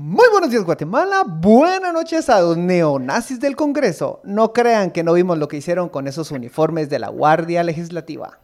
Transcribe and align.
Muy 0.00 0.26
buenos 0.30 0.52
días 0.52 0.64
Guatemala, 0.64 1.24
buenas 1.26 1.92
noches 1.92 2.30
a 2.30 2.40
los 2.40 2.56
neonazis 2.56 3.40
del 3.40 3.56
Congreso. 3.56 4.20
No 4.22 4.52
crean 4.52 4.92
que 4.92 5.02
no 5.02 5.12
vimos 5.14 5.38
lo 5.38 5.48
que 5.48 5.56
hicieron 5.56 5.88
con 5.88 6.06
esos 6.06 6.30
uniformes 6.30 6.88
de 6.88 7.00
la 7.00 7.08
Guardia 7.08 7.64
Legislativa. 7.64 8.38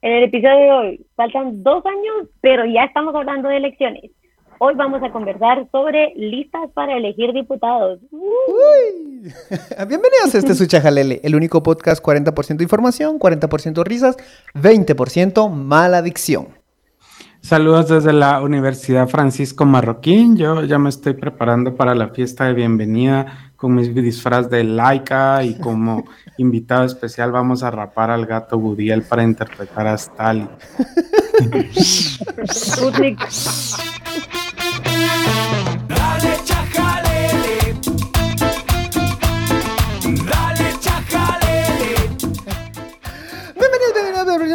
En 0.00 0.12
el 0.12 0.22
episodio 0.22 0.58
de 0.58 0.70
hoy 0.70 1.06
faltan 1.16 1.64
dos 1.64 1.84
años, 1.84 2.28
pero 2.40 2.64
ya 2.66 2.84
estamos 2.84 3.16
hablando 3.16 3.48
de 3.48 3.56
elecciones. 3.56 4.12
Hoy 4.60 4.74
vamos 4.76 5.02
a 5.02 5.10
conversar 5.10 5.68
sobre 5.72 6.14
listas 6.14 6.70
para 6.72 6.96
elegir 6.96 7.32
diputados. 7.32 7.98
Uy. 8.12 9.22
Bienvenidos 9.88 10.36
a 10.36 10.38
este 10.38 10.54
Suchajalele, 10.54 11.20
el 11.24 11.34
único 11.34 11.64
podcast 11.64 12.00
40% 12.00 12.62
información, 12.62 13.18
40% 13.18 13.84
risas, 13.84 14.16
20% 14.54 15.50
mala 15.50 16.00
dicción. 16.00 16.61
Saludos 17.42 17.88
desde 17.88 18.12
la 18.12 18.40
Universidad 18.40 19.08
Francisco 19.08 19.64
Marroquín. 19.64 20.36
Yo 20.36 20.62
ya 20.62 20.78
me 20.78 20.88
estoy 20.88 21.14
preparando 21.14 21.74
para 21.74 21.92
la 21.92 22.10
fiesta 22.10 22.44
de 22.44 22.54
bienvenida 22.54 23.50
con 23.56 23.74
mis 23.74 23.92
disfraz 23.92 24.48
de 24.48 24.62
laica 24.62 25.42
y 25.42 25.58
como 25.58 26.04
invitado 26.38 26.84
especial 26.84 27.32
vamos 27.32 27.64
a 27.64 27.72
rapar 27.72 28.12
al 28.12 28.26
gato 28.26 28.58
Budiel 28.58 29.02
para 29.02 29.24
interpretar 29.24 29.88
a 29.88 29.94
Stalin. 29.94 30.48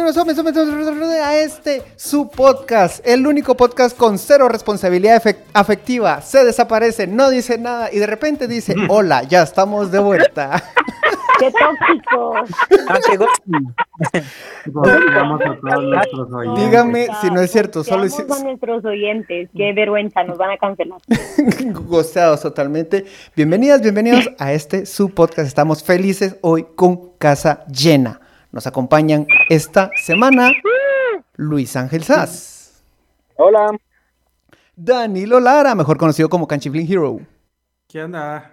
a 0.08 1.36
este 1.36 1.82
su 1.96 2.30
podcast, 2.30 3.06
el 3.06 3.26
único 3.26 3.54
podcast 3.56 3.94
con 3.94 4.18
cero 4.18 4.48
responsabilidad 4.48 5.22
afectiva. 5.52 6.22
Se 6.22 6.46
desaparece, 6.46 7.06
no 7.06 7.28
dice 7.28 7.58
nada 7.58 7.92
y 7.92 7.98
de 7.98 8.06
repente 8.06 8.48
dice, 8.48 8.74
hola, 8.88 9.24
ya 9.24 9.42
estamos 9.42 9.90
de 9.92 9.98
vuelta. 9.98 10.62
¡Qué 11.38 11.52
tóxico! 11.52 12.34
Dígame 16.56 17.08
si 17.20 17.30
no 17.30 17.40
es 17.42 17.52
cierto, 17.52 17.84
solo 17.84 18.04
es... 18.04 18.18
a 18.18 18.42
nuestros 18.42 18.84
oyentes, 18.86 19.50
qué 19.54 19.74
vergüenza, 19.74 20.24
nos 20.24 20.38
van 20.38 20.52
a 20.52 20.56
cancelar. 20.56 21.00
Gozados 21.86 22.40
totalmente. 22.40 23.04
Bienvenidas, 23.36 23.82
bienvenidos 23.82 24.30
a 24.38 24.54
este 24.54 24.86
su 24.86 25.10
podcast. 25.10 25.46
Estamos 25.46 25.84
felices 25.84 26.38
hoy 26.40 26.66
con 26.74 27.10
casa 27.18 27.66
llena. 27.66 28.20
Nos 28.50 28.66
acompañan 28.66 29.26
esta 29.48 29.90
semana 29.96 30.50
Luis 31.36 31.76
Ángel 31.76 32.02
Sass. 32.02 32.82
Hola. 33.36 33.70
Danilo 34.74 35.40
Lara, 35.40 35.74
mejor 35.74 35.98
conocido 35.98 36.28
como 36.28 36.46
Canchiflin 36.46 36.90
Hero. 36.90 37.20
¿Qué 37.88 38.02
onda? 38.02 38.52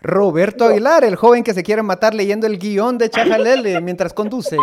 Roberto 0.00 0.66
Aguilar, 0.66 1.04
el 1.04 1.16
joven 1.16 1.42
que 1.42 1.54
se 1.54 1.62
quiere 1.62 1.82
matar 1.82 2.14
leyendo 2.14 2.46
el 2.46 2.58
guion 2.58 2.98
de 2.98 3.10
Chajalele 3.10 3.80
mientras 3.80 4.12
conduce. 4.12 4.56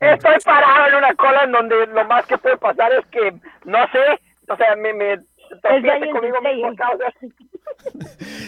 Estoy 0.00 0.36
parado 0.44 0.88
en 0.88 0.94
una 0.96 1.14
cola 1.14 1.44
en 1.44 1.52
donde 1.52 1.86
lo 1.86 2.04
más 2.06 2.26
que 2.26 2.38
puede 2.38 2.56
pasar 2.56 2.92
es 2.92 3.06
que, 3.06 3.32
no 3.64 3.78
sé, 3.92 4.20
o 4.48 4.56
sea, 4.56 4.76
me... 4.76 4.92
me 4.92 5.18
conmigo 6.12 6.40
mismo 6.40 6.72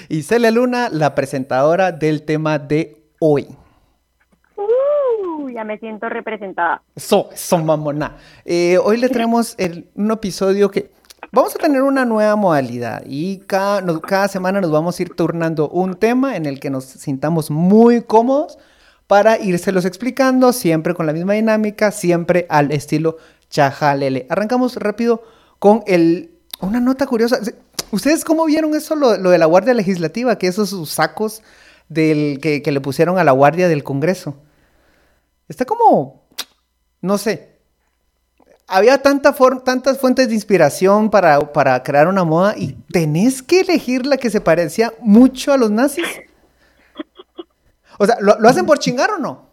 y 0.08 0.22
Celia 0.22 0.50
Luna, 0.50 0.88
la 0.90 1.14
presentadora 1.14 1.92
del 1.92 2.24
tema 2.24 2.58
de 2.58 2.96
hoy. 3.20 3.48
Uh, 4.56 5.48
ya 5.48 5.64
me 5.64 5.78
siento 5.78 6.08
representada. 6.08 6.82
Eso, 6.94 7.28
eso, 7.32 7.58
mamona. 7.58 8.16
Eh, 8.44 8.78
hoy 8.78 8.98
le 8.98 9.08
traemos 9.08 9.56
un 9.94 10.10
episodio 10.12 10.70
que 10.70 10.90
vamos 11.32 11.54
a 11.56 11.58
tener 11.58 11.82
una 11.82 12.04
nueva 12.04 12.36
modalidad 12.36 13.02
y 13.04 13.38
cada, 13.38 13.82
cada 14.00 14.28
semana 14.28 14.60
nos 14.60 14.70
vamos 14.70 14.98
a 14.98 15.02
ir 15.02 15.14
turnando 15.14 15.68
un 15.68 15.96
tema 15.96 16.36
en 16.36 16.46
el 16.46 16.60
que 16.60 16.70
nos 16.70 16.84
sintamos 16.84 17.50
muy 17.50 18.02
cómodos 18.02 18.58
para 19.08 19.38
írselos 19.38 19.84
explicando, 19.84 20.52
siempre 20.52 20.94
con 20.94 21.06
la 21.06 21.12
misma 21.12 21.34
dinámica, 21.34 21.90
siempre 21.90 22.46
al 22.48 22.70
estilo 22.70 23.16
chajalele. 23.50 24.26
Arrancamos 24.30 24.76
rápido 24.76 25.22
con 25.58 25.82
el, 25.86 26.30
una 26.60 26.78
nota 26.78 27.06
curiosa. 27.06 27.40
¿Ustedes 27.90 28.24
cómo 28.24 28.44
vieron 28.46 28.74
eso, 28.74 28.94
lo, 28.94 29.16
de 29.16 29.38
la 29.38 29.46
Guardia 29.46 29.74
Legislativa, 29.74 30.38
que 30.38 30.46
esos 30.46 30.88
sacos 30.88 31.42
del, 31.88 32.38
que 32.40 32.72
le 32.72 32.80
pusieron 32.80 33.18
a 33.18 33.24
la 33.24 33.32
Guardia 33.32 33.68
del 33.68 33.84
Congreso? 33.84 34.36
Está 35.48 35.64
como, 35.64 36.26
no 37.00 37.18
sé. 37.18 37.54
Había 38.66 39.02
tanta 39.02 39.34
tantas 39.62 40.00
fuentes 40.00 40.28
de 40.28 40.34
inspiración 40.34 41.10
para, 41.10 41.38
para 41.52 41.82
crear 41.82 42.08
una 42.08 42.24
moda 42.24 42.54
y 42.56 42.72
tenés 42.90 43.42
que 43.42 43.60
elegir 43.60 44.06
la 44.06 44.16
que 44.16 44.30
se 44.30 44.40
parecía 44.40 44.92
mucho 45.00 45.52
a 45.52 45.58
los 45.58 45.70
nazis. 45.70 46.22
O 47.98 48.06
sea, 48.06 48.16
¿lo, 48.20 48.48
hacen 48.48 48.66
por 48.66 48.78
chingar 48.78 49.10
o 49.10 49.18
no? 49.18 49.50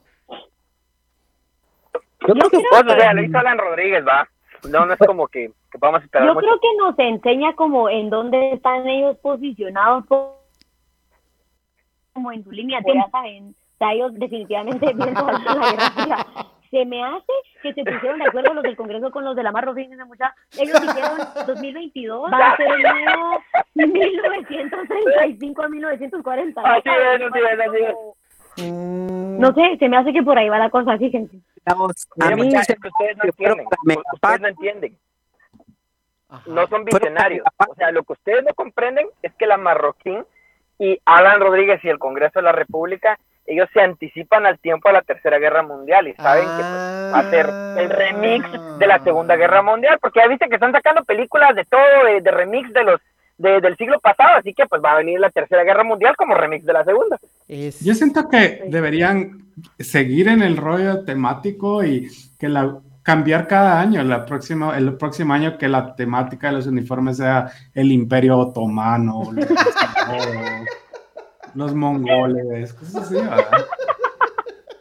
Yo 2.28 2.34
creo 2.34 2.50
que, 2.50 2.58
o 2.58 2.98
sea, 2.98 3.14
lo 3.14 3.24
hizo 3.24 3.38
Alan 3.38 3.58
Rodríguez, 3.58 4.06
va. 4.08 4.28
No, 4.70 4.86
no 4.86 4.94
es 4.94 5.00
como 5.00 5.28
que, 5.28 5.52
que 5.72 5.78
vamos 5.80 6.02
a 6.02 6.06
esperar 6.06 6.28
Yo 6.28 6.36
creo 6.36 6.60
que 6.60 6.68
nos 6.78 6.98
enseña 7.00 7.56
como 7.56 7.90
en 7.90 8.10
dónde 8.10 8.54
están 8.54 8.88
ellos 8.88 9.18
posicionados 9.18 10.06
como 10.06 10.40
en 12.32 12.44
su 12.44 12.52
línea, 12.52 12.80
ya 12.86 13.10
saben, 13.10 13.56
ellos 13.90 14.14
definitivamente 14.14 14.94
la 14.96 16.26
Se 16.70 16.86
me 16.86 17.04
hace 17.04 17.34
que 17.62 17.74
se 17.74 17.84
pusieron 17.84 18.20
de 18.20 18.26
acuerdo 18.26 18.54
los 18.54 18.64
del 18.64 18.76
Congreso 18.76 19.12
con 19.12 19.26
los 19.26 19.36
de 19.36 19.44
la 19.44 19.52
Marro, 19.52 19.74
fíjense 19.74 20.04
mucha. 20.06 20.34
Ellos 20.58 20.80
dijeron 20.82 21.18
2022 21.48 22.32
va 22.32 22.52
a 22.52 22.58
ser 22.58 22.68
el 22.68 22.82
nuevo 22.82 23.40
1935 23.76 25.64
a 25.64 25.70
1940. 25.70 26.62
Así 26.62 26.90
es, 26.90 27.22
así 27.22 27.40
es, 27.40 27.60
así 27.68 27.78
es. 27.84 27.96
No 28.58 29.54
sé, 29.54 29.78
se 29.80 29.90
me 29.90 29.98
hace 29.98 30.14
que 30.14 30.24
por 30.24 30.38
ahí 30.38 30.50
va 30.50 30.60
la 30.60 30.70
cosa, 30.70 30.98
fíjense. 30.98 31.38
Vamos, 31.66 32.08
a 32.20 32.36
mí 32.36 32.50
es 32.54 32.68
que 32.68 32.88
ustedes 32.88 33.18
no 33.18 33.24
entienden. 33.26 33.68
Ustedes 34.14 34.42
no 34.42 34.48
entienden. 34.48 34.98
No 36.48 36.68
son 36.68 36.86
visionarios. 36.86 37.46
O 37.58 37.76
sea, 37.76 37.92
lo 37.92 38.04
que 38.04 38.14
ustedes 38.14 38.44
no 38.44 38.54
comprenden 38.54 39.08
es 39.22 39.34
que 39.36 39.46
la 39.46 39.58
Marroquín 39.58 40.26
y 40.80 41.00
Alan 41.06 41.40
Rodríguez 41.40 41.84
y 41.84 41.90
el 41.90 42.00
Congreso 42.00 42.40
de 42.40 42.44
la 42.44 42.52
República 42.52 43.18
ellos 43.46 43.70
se 43.74 43.82
anticipan 43.82 44.46
al 44.46 44.60
tiempo 44.60 44.90
de 44.90 44.94
la 44.94 45.02
Tercera 45.02 45.40
Guerra 45.40 45.64
Mundial 45.64 46.08
y 46.08 46.14
saben 46.14 46.44
que 46.44 46.50
pues, 46.50 47.14
va 47.14 47.20
a 47.20 47.30
ser 47.30 47.50
el 47.84 47.90
remix 47.90 48.48
de 48.80 48.88
la 48.88 49.04
Segunda 49.04 49.36
Guerra 49.36 49.62
Mundial, 49.62 49.98
porque 50.02 50.20
ya 50.20 50.28
viste 50.28 50.48
que 50.48 50.56
están 50.56 50.72
sacando 50.72 51.04
películas 51.04 51.56
de 51.56 51.66
todo, 51.66 52.06
de, 52.06 52.32
remix 52.32 52.72
de 52.74 52.84
los 52.84 53.02
del 53.38 53.76
siglo 53.76 54.00
pasado, 54.00 54.38
así 54.38 54.54
que 54.54 54.68
pues 54.68 54.84
va 54.86 54.92
a 54.92 54.98
venir 54.98 55.20
la 55.20 55.32
Tercera 55.32 55.64
Guerra 55.64 55.84
Mundial 55.84 56.16
como 56.16 56.36
remix 56.36 56.64
de 56.64 56.74
la 56.74 56.86
Segunda. 56.86 57.20
Yo 57.48 57.96
siento 57.96 58.30
que 58.30 58.66
deberían 58.68 59.40
seguir 59.80 60.28
en 60.28 60.44
el 60.44 60.58
rollo 60.58 61.04
temático 61.06 61.84
y 61.84 62.08
que 62.40 62.48
la 62.48 62.78
cambiar 63.04 63.48
cada 63.48 63.80
año, 63.80 64.04
la 64.04 64.26
próxima, 64.26 64.78
el 64.78 64.94
próximo 64.96 65.34
año 65.34 65.58
que 65.58 65.68
la 65.68 65.96
temática 65.96 66.48
de 66.48 66.54
los 66.54 66.68
uniformes 66.68 67.18
sea 67.18 67.52
el 67.74 67.92
Imperio 67.92 68.38
Otomano. 68.38 69.32
los 71.54 71.76
mongoles, 71.76 72.74
cosas 72.74 73.04
así, 73.04 73.18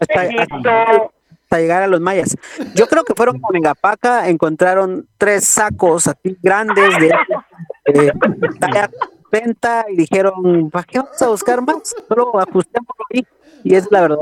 Hasta, 0.01 1.59
llegar 1.59 1.83
a 1.83 1.89
los 1.89 2.01
mayas. 2.01 2.37
Yo 2.75 2.87
creo 2.87 3.03
que 3.05 3.15
fueron 3.15 3.37
a 3.37 3.53
Megapaca, 3.53 4.29
encontraron 4.29 5.07
tres 5.19 5.45
sacos 5.45 6.07
así 6.07 6.39
grandes 6.41 6.97
de 6.99 7.13
eh, 7.87 8.13
venta 9.31 9.87
y 9.91 9.97
dijeron, 9.97 10.71
¿para 10.71 10.85
qué 10.85 10.99
vamos 10.99 11.21
a 11.21 11.29
buscar 11.29 11.61
más? 11.63 11.95
Solo 12.09 12.39
ajustémoslo 12.39 13.05
ahí. 13.13 13.27
Y 13.63 13.75
es 13.75 13.91
la 13.91 14.03
verdad, 14.03 14.19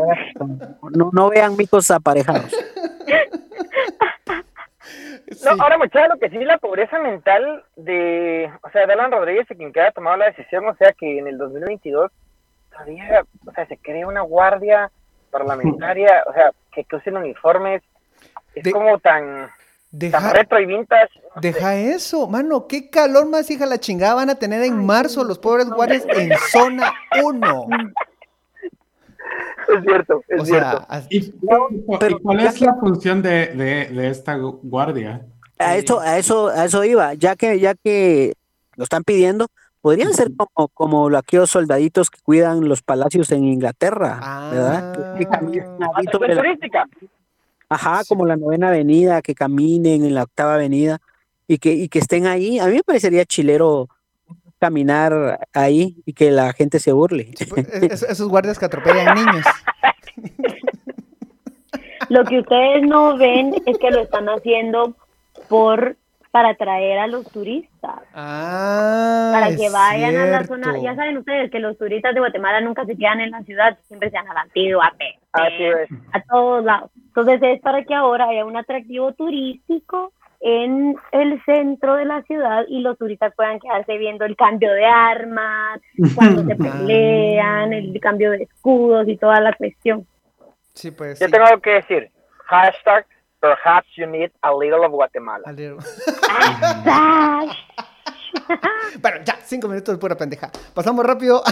no, 0.97 1.11
no 1.13 1.29
vean 1.29 1.57
mitos 1.57 1.91
aparejados. 1.91 2.51
No, 5.45 5.63
ahora 5.63 5.79
muchachos, 5.79 6.09
lo 6.11 6.19
que 6.19 6.31
sí 6.31 6.45
la 6.45 6.59
pobreza 6.59 6.99
mental 6.99 7.65
de, 7.77 8.51
o 8.63 8.71
sea, 8.71 8.87
de 8.87 8.93
Alan 8.93 9.13
Rodríguez 9.13 9.47
y 9.51 9.55
quien 9.55 9.73
que 9.73 9.81
haya 9.81 9.93
tomado 9.93 10.17
la 10.17 10.27
decisión, 10.27 10.67
o 10.67 10.75
sea, 10.77 10.93
que 10.93 11.19
en 11.19 11.29
el 11.29 11.39
2022 11.39 12.11
o 13.47 13.53
sea, 13.53 13.67
se 13.67 13.77
crea 13.79 14.07
una 14.07 14.23
guardia 14.23 14.91
parlamentaria, 15.31 16.25
o 16.29 16.33
sea, 16.33 16.53
que, 16.73 16.85
usen 16.95 17.17
uniformes, 17.17 17.83
es 18.55 18.73
como 18.73 18.99
tan, 18.99 19.49
deja, 19.91 20.33
retro 20.33 20.61
y 20.61 20.67
vintage. 20.67 21.21
deja 21.41 21.75
eso, 21.77 22.29
mano, 22.29 22.67
qué 22.67 22.91
calor 22.91 23.29
más 23.29 23.51
hija 23.51 23.67
la 23.67 23.79
chingada 23.79 24.15
van 24.15 24.31
a 24.31 24.37
tener 24.37 24.63
en 24.63 24.85
marzo 24.85 25.25
los 25.25 25.39
pobres 25.39 25.69
guardias 25.69 26.05
en 26.09 26.37
zona 26.51 26.93
1. 27.23 27.67
Es 29.77 29.85
cierto, 29.85 30.23
es 30.29 30.49
cierto. 30.49 30.87
¿Y, 31.11 31.31
cuál 32.23 32.41
es 32.41 32.61
la 32.61 32.75
función 32.77 33.21
de, 33.23 33.49
de, 33.55 34.09
esta 34.09 34.35
guardia? 34.37 35.27
A 35.59 35.77
eso, 35.77 36.01
a 36.01 36.19
eso, 36.19 36.49
a 36.49 36.65
eso 36.65 36.85
iba, 36.85 37.15
ya 37.15 37.37
que, 37.37 37.61
ya 37.61 37.75
que 37.75 38.33
lo 38.77 38.85
están 38.85 39.05
pidiendo, 39.05 39.49
Podrían 39.81 40.13
ser 40.13 40.31
como, 40.35 40.69
como 40.69 41.17
aquellos 41.17 41.51
soldaditos 41.51 42.11
que 42.11 42.21
cuidan 42.21 42.69
los 42.69 42.83
palacios 42.83 43.31
en 43.31 43.45
Inglaterra, 43.45 44.51
¿verdad? 44.51 44.93
Ah, 44.97 45.95
Ajá, 47.69 48.01
como 48.09 48.27
la 48.27 48.37
novena 48.37 48.69
avenida, 48.69 49.23
que 49.23 49.35
caminen 49.35 50.05
en 50.05 50.15
la 50.15 50.25
octava 50.25 50.55
avenida. 50.55 50.99
y 51.47 51.59
que, 51.59 51.73
y 51.73 51.89
que 51.89 52.01
estén 52.01 52.27
ahí. 52.27 52.59
A 52.59 52.67
mí 52.67 52.75
me 52.75 52.83
parecería 52.83 53.25
chilero 53.25 53.89
caminar 54.59 55.41
ahí 55.55 55.97
y 56.05 56.13
que 56.13 56.31
la 56.31 56.53
gente 56.53 56.79
se 56.79 56.93
burle. 56.93 57.33
Pues, 57.49 58.03
esos 58.03 58.29
guardias 58.29 58.59
que 58.59 58.65
atropellan 58.65 59.15
niños. 59.15 59.45
Lo 62.09 62.25
que 62.25 62.39
ustedes 62.41 62.83
no 62.83 63.17
ven 63.19 63.55
es 63.67 63.77
que 63.79 63.91
lo 63.91 64.01
están 64.01 64.29
haciendo 64.29 64.95
por 65.49 65.97
para 66.31 66.51
atraer 66.51 66.99
a 66.99 67.07
los 67.07 67.31
turistas. 67.31 68.01
Ah, 68.15 69.31
para 69.33 69.57
que 69.57 69.71
vayan 69.71 70.17
a 70.17 70.27
la 70.27 70.45
zona. 70.45 70.79
Ya 70.79 70.95
saben 70.95 71.19
ustedes 71.19 71.51
que 71.51 71.59
los 71.59 71.77
turistas 71.79 72.15
de 72.15 72.21
Guatemala 72.21 72.61
nunca 72.61 72.85
se 72.85 72.97
quedan 72.97 73.21
en 73.21 73.31
la 73.31 73.43
ciudad, 73.43 73.79
siempre 73.89 74.11
se 74.11 74.19
han 74.19 74.29
a 74.29 74.43
Antigua, 74.43 74.93
a, 75.33 75.43
a 76.13 76.23
todos 76.31 76.65
lados. 76.65 76.91
Entonces 76.97 77.41
es 77.43 77.61
para 77.61 77.83
que 77.85 77.95
ahora 77.95 78.29
haya 78.29 78.45
un 78.45 78.57
atractivo 78.57 79.13
turístico 79.13 80.13
en 80.41 80.97
el 81.13 81.43
centro 81.45 81.97
de 81.97 82.05
la 82.05 82.23
ciudad 82.23 82.65
y 82.69 82.81
los 82.81 82.97
turistas 82.97 83.35
puedan 83.35 83.59
quedarse 83.59 83.99
viendo 83.99 84.25
el 84.25 84.37
cambio 84.37 84.73
de 84.73 84.85
armas, 84.85 85.81
cuando 86.15 86.45
se 86.45 86.55
pelean, 86.63 87.73
el 87.73 87.99
cambio 88.01 88.31
de 88.31 88.45
escudos 88.45 89.09
y 89.09 89.17
toda 89.17 89.41
la 89.41 89.53
cuestión. 89.55 90.07
Sí, 90.75 90.91
pues. 90.93 91.19
Yo 91.19 91.29
tengo 91.29 91.61
que 91.61 91.71
decir, 91.71 92.11
hashtag 92.45 93.05
perhaps 93.41 93.89
you 93.97 94.07
need 94.07 94.31
a 94.43 94.53
little 94.53 94.85
of 94.85 94.93
Guatemala. 94.93 95.45
bueno, 99.01 99.19
ya, 99.25 99.39
cinco 99.45 99.69
minutos 99.69 99.95
de 99.95 100.01
pura 100.01 100.17
pendeja. 100.17 100.51
Pasamos 100.75 101.05
rápido 101.05 101.43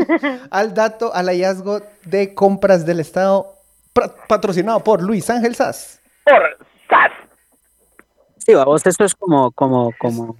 al 0.50 0.74
dato, 0.74 1.14
al 1.14 1.26
hallazgo 1.26 1.80
de 2.04 2.34
compras 2.34 2.84
del 2.84 3.00
Estado 3.00 3.54
patrocinado 4.28 4.80
por 4.80 5.02
Luis 5.02 5.30
Ángel 5.30 5.54
Sass. 5.54 6.00
Por 6.24 6.42
Sass. 6.58 6.73
Sí, 8.44 8.52
vamos, 8.52 8.86
esto 8.86 9.04
es 9.04 9.14
como, 9.14 9.50
como, 9.52 9.90
como, 9.98 10.36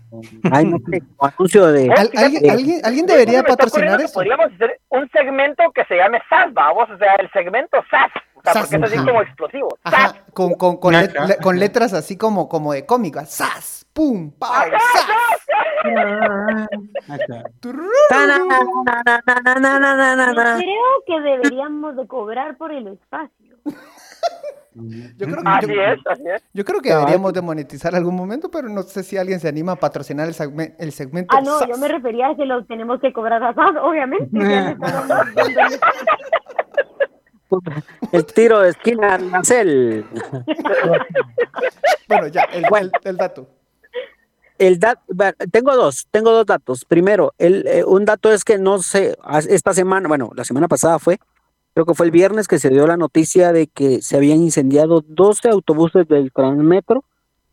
ay, 0.52 0.66
no 0.66 0.76
sé, 0.90 1.00
como 1.00 1.32
anuncio 1.32 1.66
de... 1.72 1.90
¿Alguien, 1.90 2.50
¿alguien, 2.50 2.80
¿alguien 2.84 3.06
debería 3.06 3.42
patrocinar 3.42 3.98
eso? 3.98 4.12
Podríamos 4.12 4.52
hacer 4.52 4.78
un 4.90 5.08
segmento 5.10 5.62
que 5.74 5.86
se 5.86 5.96
llame 5.96 6.20
SAS, 6.28 6.52
vamos, 6.52 6.90
o 6.90 6.98
sea, 6.98 7.14
el 7.14 7.30
segmento 7.32 7.78
SAS, 7.90 8.10
o 8.34 8.42
sea, 8.42 8.60
porque 8.60 8.76
es 8.76 8.82
así 8.82 8.98
como 8.98 9.22
explosivo. 9.22 9.68
Ajá, 9.84 10.16
con, 10.34 10.52
con, 10.54 10.76
con, 10.76 10.94
con, 11.42 11.58
letras 11.58 11.94
así 11.94 12.18
como, 12.18 12.46
como 12.46 12.74
de 12.74 12.84
cómica, 12.84 13.24
SAS, 13.24 13.86
pum, 13.94 14.30
pau, 14.32 14.52
SAS. 14.52 15.06
Creo 20.58 21.04
que 21.06 21.20
deberíamos 21.22 21.96
de 21.96 22.06
cobrar 22.06 22.58
por 22.58 22.70
el 22.70 22.88
espacio. 22.88 23.56
Yo 24.74 25.26
creo, 25.26 25.42
que, 25.60 25.96
yo, 26.52 26.64
creo 26.64 26.80
que 26.80 26.88
deberíamos 26.88 27.32
de 27.32 27.40
monetizar 27.40 27.94
algún 27.94 28.16
momento, 28.16 28.50
pero 28.50 28.68
no 28.68 28.82
sé 28.82 29.04
si 29.04 29.16
alguien 29.16 29.38
se 29.38 29.46
anima 29.48 29.72
a 29.72 29.76
patrocinar 29.76 30.26
el, 30.26 30.34
segmento. 30.92 31.36
Ah, 31.36 31.40
no, 31.40 31.64
yo 31.68 31.78
me 31.78 31.86
refería 31.86 32.30
a 32.30 32.36
que 32.36 32.44
lo 32.44 32.64
tenemos 32.64 33.00
que 33.00 33.12
cobrar 33.12 33.40
a 33.44 33.54
SAS, 33.54 33.76
obviamente. 33.80 34.28
el 38.12 38.26
tiro 38.26 38.60
de 38.60 38.70
esquina 38.70 39.16
Marcel. 39.18 40.04
bueno, 42.08 42.26
ya, 42.28 42.42
el, 42.52 42.64
el, 43.04 43.16
dato. 43.16 43.46
El 44.58 44.80
tengo 45.52 45.76
dos, 45.76 46.08
tengo 46.10 46.32
dos 46.32 46.46
datos. 46.46 46.84
Primero, 46.84 47.32
el, 47.38 47.64
eh, 47.68 47.84
un 47.84 48.04
dato 48.04 48.32
es 48.32 48.44
que 48.44 48.58
no 48.58 48.78
sé, 48.78 49.16
esta 49.48 49.72
semana, 49.72 50.08
bueno, 50.08 50.32
la 50.34 50.42
semana 50.42 50.66
pasada 50.66 50.98
fue, 50.98 51.18
creo 51.74 51.86
que 51.86 51.94
fue 51.94 52.06
el 52.06 52.12
viernes 52.12 52.46
que 52.46 52.60
se 52.60 52.70
dio 52.70 52.86
la 52.86 52.96
noticia 52.96 53.52
de 53.52 53.66
que 53.66 54.00
se 54.00 54.16
habían 54.16 54.40
incendiado 54.40 55.04
12 55.06 55.48
autobuses 55.48 56.06
del 56.06 56.32
Transmetro 56.32 57.04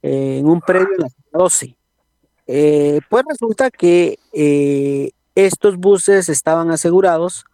eh, 0.04 0.38
en 0.40 0.48
un 0.48 0.62
predio 0.62 0.90
de 0.96 1.04
las 1.04 1.16
12. 1.34 1.76
Eh, 2.46 3.02
pues 3.10 3.24
resulta 3.28 3.72
que 3.72 4.20
eh, 4.32 5.12
estos 5.34 5.78
buses 5.78 6.30
estaban 6.30 6.70
asegurados 6.70 7.46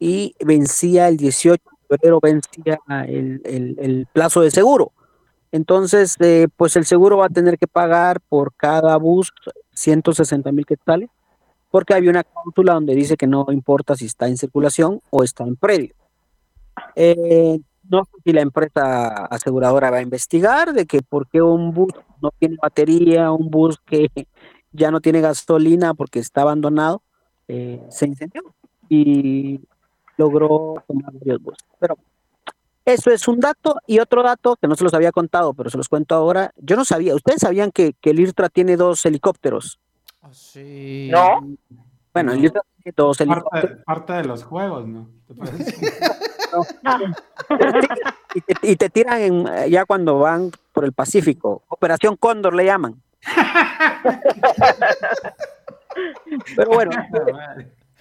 y 0.00 0.34
vencía 0.44 1.08
el 1.08 1.16
18 1.16 1.62
de 1.62 1.96
febrero, 1.96 2.20
vencía 2.20 2.78
el, 3.06 4.08
plazo 4.12 4.40
de 4.40 4.50
seguro. 4.50 4.92
Entonces, 5.52 6.16
pues 6.56 6.74
el 6.76 6.86
seguro 6.86 7.18
va 7.18 7.26
a 7.26 7.30
tener 7.30 7.56
que 7.56 7.68
pagar 7.68 8.20
por 8.20 8.52
cada 8.54 8.96
bus 8.96 9.32
160 9.74 10.50
mil 10.52 10.66
quetzales, 10.66 11.08
porque 11.70 11.94
había 11.94 12.10
una 12.10 12.24
cláusula 12.24 12.74
donde 12.74 12.94
dice 12.94 13.16
que 13.16 13.28
no 13.28 13.46
importa 13.50 13.94
si 13.94 14.06
está 14.06 14.26
en 14.26 14.36
circulación 14.36 15.00
o 15.10 15.22
está 15.22 15.44
en 15.44 15.56
predio. 15.56 15.94
Eh, 16.94 17.58
no 17.88 18.04
sé 18.04 18.10
si 18.24 18.32
la 18.32 18.40
empresa 18.40 19.26
aseguradora 19.26 19.90
va 19.90 19.98
a 19.98 20.02
investigar 20.02 20.72
de 20.72 20.86
que 20.86 21.02
por 21.02 21.28
qué 21.28 21.40
un 21.42 21.72
bus 21.72 21.92
no 22.20 22.30
tiene 22.38 22.56
batería, 22.60 23.30
un 23.30 23.50
bus 23.50 23.78
que 23.84 24.10
ya 24.72 24.90
no 24.90 25.00
tiene 25.00 25.20
gasolina 25.20 25.94
porque 25.94 26.18
está 26.18 26.42
abandonado, 26.42 27.02
eh, 27.48 27.82
se 27.90 28.06
incendió 28.06 28.42
y 28.88 29.60
logró 30.16 30.82
tomar 30.86 31.12
varios 31.12 31.42
buses. 31.42 31.66
Pero 31.78 31.96
eso 32.84 33.10
es 33.10 33.26
un 33.26 33.40
dato 33.40 33.76
y 33.86 33.98
otro 33.98 34.22
dato 34.22 34.56
que 34.56 34.68
no 34.68 34.76
se 34.76 34.84
los 34.84 34.94
había 34.94 35.10
contado, 35.12 35.54
pero 35.54 35.70
se 35.70 35.76
los 35.76 35.88
cuento 35.88 36.14
ahora. 36.14 36.52
Yo 36.56 36.76
no 36.76 36.84
sabía, 36.84 37.14
¿ustedes 37.14 37.40
sabían 37.40 37.72
que, 37.72 37.94
el 38.02 38.20
IRTRA 38.20 38.48
tiene 38.48 38.76
dos 38.76 39.04
helicópteros? 39.04 39.80
Ah, 40.22 40.30
sí. 40.32 41.08
No. 41.10 41.40
Bueno, 42.14 42.32
el 42.32 42.44
IRTRA 42.44 42.62
tiene 42.82 42.94
dos 42.96 43.20
helicópteros. 43.20 43.82
Parte, 43.84 44.12
de 44.12 44.24
los 44.24 44.44
juegos, 44.44 44.86
¿no? 44.86 45.08
y, 48.62 48.76
te, 48.76 48.90
tiran 48.90 49.68
ya 49.68 49.84
cuando 49.84 50.18
van 50.18 50.50
por 50.72 50.84
el 50.84 50.92
Pacífico. 50.92 51.62
Operación 51.68 52.16
Cóndor 52.16 52.54
le 52.54 52.64
llaman. 52.64 53.02
Pero 56.54 56.70
bueno, 56.70 56.90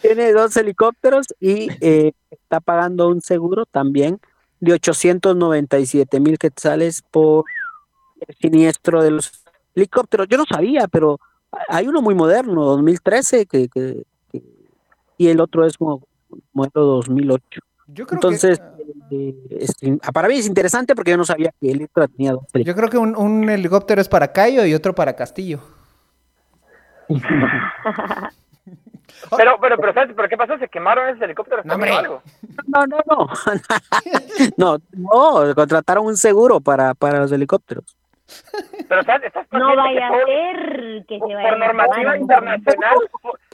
tiene 0.02 0.32
dos 0.34 0.56
helicópteros 0.58 1.28
y 1.40 1.70
eh, 1.82 2.12
está 2.30 2.60
pagando 2.60 3.08
un 3.08 3.22
seguro 3.22 3.66
también 3.66 4.20
de 4.60 4.74
897 4.74 6.20
mil 6.20 6.38
quetzales 6.38 7.02
por 7.02 7.46
el 8.28 8.36
siniestro 8.36 9.02
de 9.04 9.12
los 9.12 9.44
helicópteros. 9.76 10.28
Yo 10.28 10.38
no 10.38 10.46
sabía, 10.46 10.88
pero 10.88 11.20
hay 11.70 11.88
uno 11.88 12.02
muy 12.02 12.16
moderno, 12.16 12.66
2013, 12.66 13.46
que, 13.46 13.70
que 13.70 14.04
y 15.18 15.28
el 15.28 15.40
otro 15.40 15.66
es 15.66 15.78
como 15.78 16.06
modelo 16.54 16.86
2008. 16.86 17.62
Yo 17.88 18.06
creo 18.06 18.18
Entonces, 18.18 18.60
que... 19.10 19.36
Eh, 19.82 19.98
para 20.14 20.28
mí 20.28 20.36
es 20.36 20.48
interesante 20.48 20.96
porque 20.96 21.12
yo 21.12 21.18
no 21.18 21.26
sabía 21.26 21.54
que 21.60 21.72
el 21.72 21.88
tenía 22.16 22.32
dos 22.32 22.46
Yo 22.54 22.76
creo 22.76 22.90
que 22.90 22.98
un, 22.98 23.50
helicóptero 23.50 24.02
es 24.02 24.10
para 24.10 24.32
Cayo 24.32 24.66
y 24.66 24.74
otro 24.74 24.96
para 24.96 25.16
Castillo. 25.16 25.60
pero, 29.38 29.58
pero, 29.62 29.78
pero, 29.78 29.94
¿sabes? 29.94 30.16
¿Pero 30.16 30.28
qué 30.28 30.38
pasó? 30.38 30.58
¿Se 30.58 30.68
quemaron 30.68 31.10
esos 31.10 31.22
helicópteros? 31.22 31.64
No, 31.66 31.78
no, 31.78 32.88
no, 32.88 32.98
no. 33.08 33.30
no, 34.58 34.80
no, 34.92 35.56
contrataron 35.56 36.08
un 36.08 36.18
seguro 36.18 36.60
para, 36.60 36.96
para 36.96 37.20
los 37.20 37.32
helicópteros. 37.32 37.96
Pero 38.90 39.02
no 39.52 39.76
vaya 39.76 40.08
a 40.08 40.12
ser 40.12 41.06
que 41.08 41.20
se 41.20 41.34
vaya 41.34 41.50
por 41.50 41.60
normativa 41.60 42.18
internacional. 42.18 42.96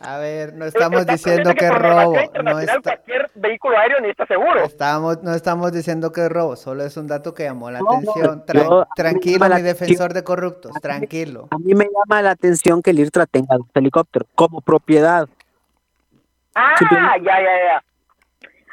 A 0.01 0.17
ver, 0.17 0.53
no 0.53 0.65
estamos 0.65 1.05
diciendo 1.05 1.53
que, 1.53 1.65
es 1.65 1.73
robo. 1.73 2.15
No 2.43 2.59
está... 2.59 2.81
Cualquier 2.81 3.29
vehículo 3.35 3.77
aéreo 3.77 3.99
necesita 3.99 4.25
seguro. 4.27 4.63
Estamos, 4.63 5.21
no 5.23 5.33
estamos 5.33 5.71
diciendo 5.71 6.11
que 6.11 6.21
es 6.21 6.29
robo, 6.29 6.55
solo 6.55 6.83
es 6.83 6.95
un 6.97 7.07
dato 7.07 7.33
que 7.33 7.43
llamó 7.43 7.69
la 7.69 7.79
atención. 7.79 8.43
tranquilo, 8.95 9.49
mi 9.49 9.61
defensor 9.61 10.13
de 10.13 10.23
corruptos, 10.23 10.71
tranquilo. 10.81 11.47
A 11.51 11.57
mí 11.57 11.73
me 11.73 11.85
llama 11.85 12.21
la 12.21 12.31
atención 12.31 12.81
que 12.81 12.91
el 12.91 12.99
IRTRA 12.99 13.25
tenga 13.25 13.57
un 13.57 13.69
helicóptero 13.73 14.25
como 14.35 14.61
propiedad. 14.61 15.27
Ah, 16.55 16.75
ya, 16.79 17.17
ya, 17.23 17.39
ya. 17.41 17.83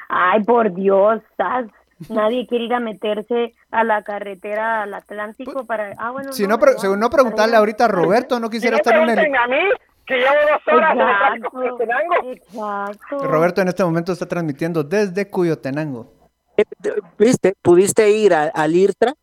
Ay, 0.09 0.43
por 0.45 0.73
Dios, 0.75 1.21
¿sabes? 1.37 1.71
Nadie 2.09 2.47
quiere 2.47 2.65
ir 2.65 2.75
a 2.75 2.81
meterse 2.81 3.55
a 3.71 3.85
la 3.85 4.03
carretera 4.03 4.83
al 4.83 4.95
Atlántico 4.95 5.53
pues, 5.53 5.67
para... 5.67 5.95
Ah, 5.99 6.11
bueno, 6.13 6.33
si 6.33 6.47
no, 6.47 6.57
no, 6.57 6.67
según 6.79 7.01
no 7.01 7.11
preguntarle 7.11 7.57
ahorita 7.57 7.87
a 7.87 7.89
Roberto, 7.89 8.39
no 8.39 8.49
quisiera 8.51 8.77
estar 8.77 8.97
en 8.97 9.11
el... 9.11 9.35
a 9.35 9.47
mí, 9.49 9.57
que 10.07 10.17
llevo 10.17 10.35
dos 10.51 10.75
horas 10.75 10.97
en 12.25 12.33
Exacto. 12.33 13.19
Roberto 13.19 13.61
en 13.61 13.69
este 13.69 13.85
momento 13.85 14.13
está 14.13 14.27
transmitiendo 14.27 14.85
desde 14.85 15.29
Cuyotenango. 15.29 16.13
Eh, 16.57 16.65
viste, 17.19 17.55
pudiste 17.61 18.11
ir 18.11 18.35
al 18.35 18.75
IRTRA, 18.75 19.15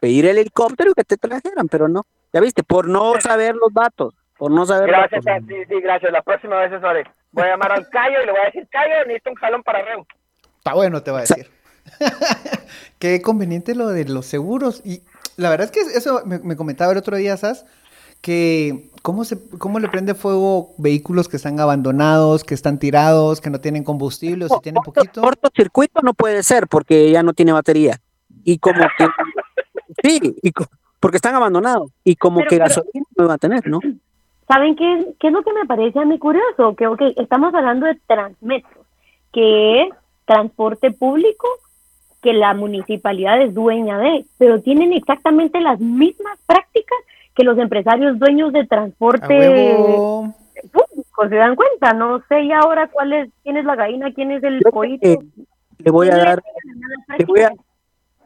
pedir 0.00 0.26
el 0.26 0.38
helicóptero 0.38 0.90
y 0.90 0.94
que 0.94 1.04
te 1.04 1.16
trajeran, 1.16 1.68
pero 1.68 1.88
no. 1.88 2.06
Ya 2.32 2.40
viste, 2.40 2.62
por 2.62 2.88
no 2.88 3.20
saber 3.20 3.54
los 3.54 3.72
datos, 3.72 4.14
por 4.38 4.50
no 4.50 4.66
saber 4.66 4.88
Gracias, 4.88 5.24
sí, 5.46 5.54
sí, 5.68 5.80
gracias. 5.80 6.10
La 6.10 6.22
próxima 6.22 6.56
vez 6.56 6.72
eso 6.72 6.86
haré. 6.86 7.04
Voy 7.30 7.44
a 7.44 7.50
llamar 7.50 7.72
al 7.72 7.88
Cayo 7.90 8.16
y 8.22 8.26
le 8.26 8.32
voy 8.32 8.40
a 8.40 8.46
decir, 8.46 8.66
Cayo, 8.70 9.04
necesito 9.06 9.30
un 9.30 9.36
jalón 9.36 9.62
para 9.62 9.82
Reu. 9.82 10.06
Está 10.58 10.74
bueno, 10.74 11.02
te 11.02 11.10
va 11.10 11.18
a 11.18 11.20
decir. 11.20 11.48
Qué 12.98 13.22
conveniente 13.22 13.74
lo 13.74 13.88
de 13.88 14.04
los 14.06 14.26
seguros. 14.26 14.82
Y 14.84 15.02
la 15.36 15.50
verdad 15.50 15.66
es 15.66 15.72
que 15.72 15.96
eso 15.96 16.22
me, 16.24 16.56
comentaba 16.56 16.92
el 16.92 16.98
otro 16.98 17.16
día, 17.16 17.36
Sas, 17.36 17.66
que 18.20 18.90
cómo, 19.02 19.24
se, 19.24 19.38
cómo 19.58 19.78
le 19.78 19.88
prende 19.88 20.14
fuego 20.14 20.74
vehículos 20.78 21.28
que 21.28 21.36
están 21.36 21.60
abandonados, 21.60 22.44
que 22.44 22.54
están 22.54 22.78
tirados, 22.78 23.40
que 23.40 23.50
no 23.50 23.60
tienen 23.60 23.84
combustible 23.84 24.46
o 24.46 24.48
si 24.48 24.60
tienen 24.62 24.82
poquito. 24.82 25.20
Cortocircuito 25.20 26.00
no 26.02 26.14
puede 26.14 26.42
ser 26.42 26.68
porque 26.68 27.10
ya 27.10 27.22
no 27.22 27.34
tiene 27.34 27.52
batería. 27.52 28.00
Y 28.44 28.58
como 28.58 28.80
que... 28.96 29.06
sí, 30.02 30.36
y 30.42 30.52
porque 31.00 31.16
están 31.16 31.34
abandonados. 31.34 31.90
Y 32.02 32.16
como 32.16 32.42
que 32.48 32.58
gasolina 32.58 33.06
no 33.16 33.28
va 33.28 33.34
a 33.34 33.38
tener, 33.38 33.66
¿no? 33.66 33.80
¿Saben 34.48 34.76
qué, 34.76 35.14
qué 35.18 35.28
es 35.28 35.32
lo 35.32 35.42
que 35.42 35.52
me 35.52 35.66
parece 35.66 35.98
a 35.98 36.04
mí 36.04 36.18
curioso? 36.18 36.74
Que, 36.76 36.86
ok, 36.86 37.00
estamos 37.16 37.54
hablando 37.54 37.86
de 37.86 37.98
Transmetro, 38.06 38.84
que 39.32 39.82
es 39.82 39.88
transporte 40.26 40.90
público 40.90 41.48
que 42.24 42.32
la 42.32 42.54
municipalidad 42.54 43.40
es 43.42 43.52
dueña 43.52 43.98
de, 43.98 44.24
pero 44.38 44.62
tienen 44.62 44.94
exactamente 44.94 45.60
las 45.60 45.78
mismas 45.78 46.38
prácticas 46.46 46.98
que 47.34 47.44
los 47.44 47.58
empresarios 47.58 48.18
dueños 48.18 48.50
de 48.54 48.66
transporte 48.66 49.76
público, 50.72 51.28
¿se 51.28 51.34
dan 51.34 51.54
cuenta? 51.54 51.92
No 51.92 52.22
sé 52.26 52.44
y 52.44 52.52
ahora 52.52 52.88
cuál 52.88 53.12
es, 53.12 53.30
quién 53.42 53.58
es 53.58 53.66
la 53.66 53.76
gallina, 53.76 54.10
quién 54.14 54.30
es 54.30 54.42
el 54.42 54.62
pollito. 54.62 55.06
le 55.78 55.90
voy 55.90 56.08
a 56.08 56.16
dar, 56.16 56.42
le 57.18 57.24
voy 57.26 57.40
a, 57.42 57.52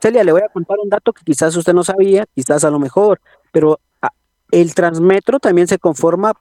Celia, 0.01 0.23
le 0.23 0.31
voy 0.31 0.43
a 0.43 0.49
contar 0.49 0.77
un 0.81 0.89
dato 0.89 1.13
que 1.13 1.25
quizás 1.25 1.57
usted 1.57 1.75
no 1.75 1.83
sabía, 1.83 2.25
quizás 2.37 2.63
a 2.63 2.71
lo 2.71 2.79
mejor, 2.79 3.21
pero 3.51 3.81
ah, 4.01 4.11
el 4.53 4.77
Transmetro 4.77 5.41
también 5.41 5.67
se 5.67 5.81
conforma 5.81 6.35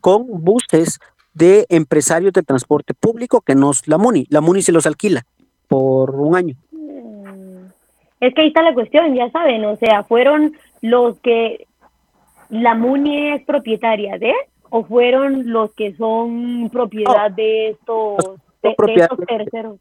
con 0.00 0.24
buses 0.28 1.00
de 1.34 1.66
empresarios 1.68 2.32
de 2.32 2.44
transporte 2.44 2.94
público 2.94 3.40
que 3.40 3.56
no 3.56 3.72
es 3.72 3.88
la 3.88 3.98
MUNI. 3.98 4.28
La 4.30 4.40
MUNI 4.40 4.62
se 4.62 4.70
los 4.70 4.86
alquila 4.86 5.26
por 5.66 6.14
un 6.14 6.36
año. 6.36 6.54
Mm. 8.22 8.26
Es 8.26 8.34
que 8.34 8.40
ahí 8.42 8.48
está 8.48 8.62
la 8.62 8.74
cuestión, 8.74 9.14
ya 9.14 9.30
saben, 9.30 9.64
o 9.64 9.76
sea, 9.76 10.04
fueron 10.04 10.54
los 10.80 11.18
que 11.20 11.66
la 12.48 12.74
MUNI 12.74 13.32
es 13.32 13.44
propietaria 13.44 14.18
de 14.18 14.32
o 14.70 14.84
fueron 14.84 15.50
los 15.50 15.72
que 15.74 15.94
son 15.94 16.70
propiedad 16.70 17.30
de 17.30 17.70
estos, 17.70 18.16
de 18.62 18.74
estos 18.94 19.18
terceros 19.26 19.78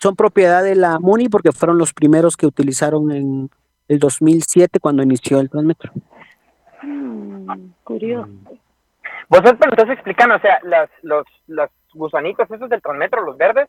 son 0.00 0.14
propiedad 0.14 0.62
de 0.62 0.74
la 0.74 0.98
MUNI 0.98 1.28
porque 1.28 1.52
fueron 1.52 1.78
los 1.78 1.92
primeros 1.92 2.36
que 2.36 2.46
utilizaron 2.46 3.10
en 3.12 3.50
el 3.88 3.98
2007 3.98 4.78
cuando 4.78 5.02
inició 5.02 5.40
el 5.40 5.48
Transmetro. 5.48 5.92
Mm, 6.82 7.70
curioso. 7.82 8.28
Vos 9.28 9.40
estás 9.44 9.90
explicando, 9.90 10.36
o 10.36 10.40
sea, 10.40 10.58
las, 10.62 10.88
los, 11.02 11.26
los 11.46 11.70
gusanitos 11.94 12.48
esos 12.50 12.68
del 12.68 12.82
Transmetro, 12.82 13.22
los 13.22 13.36
verdes, 13.36 13.68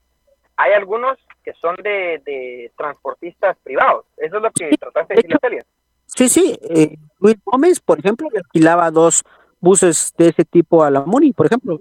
hay 0.58 0.74
algunos 0.74 1.18
que 1.44 1.54
son 1.54 1.76
de, 1.78 2.72
transportistas 2.76 3.56
privados. 3.64 4.06
Eso 4.18 4.38
es 4.38 4.42
lo 4.42 4.52
que 4.52 4.76
trataste 4.78 5.14
de 5.14 5.22
decirle 5.22 5.66
Sí, 6.08 6.30
sí. 6.30 6.60
Eh, 6.62 6.98
Luis 7.20 7.38
Gómez, 7.46 7.80
por 7.80 8.00
ejemplo, 8.00 8.28
alquilaba 8.36 8.90
dos 8.92 9.24
buses 9.60 10.14
de 10.18 10.30
ese 10.30 10.44
tipo 10.46 10.84
a 10.84 10.90
la 10.90 11.02
MUNI, 11.02 11.34
por 11.34 11.46
ejemplo. 11.46 11.80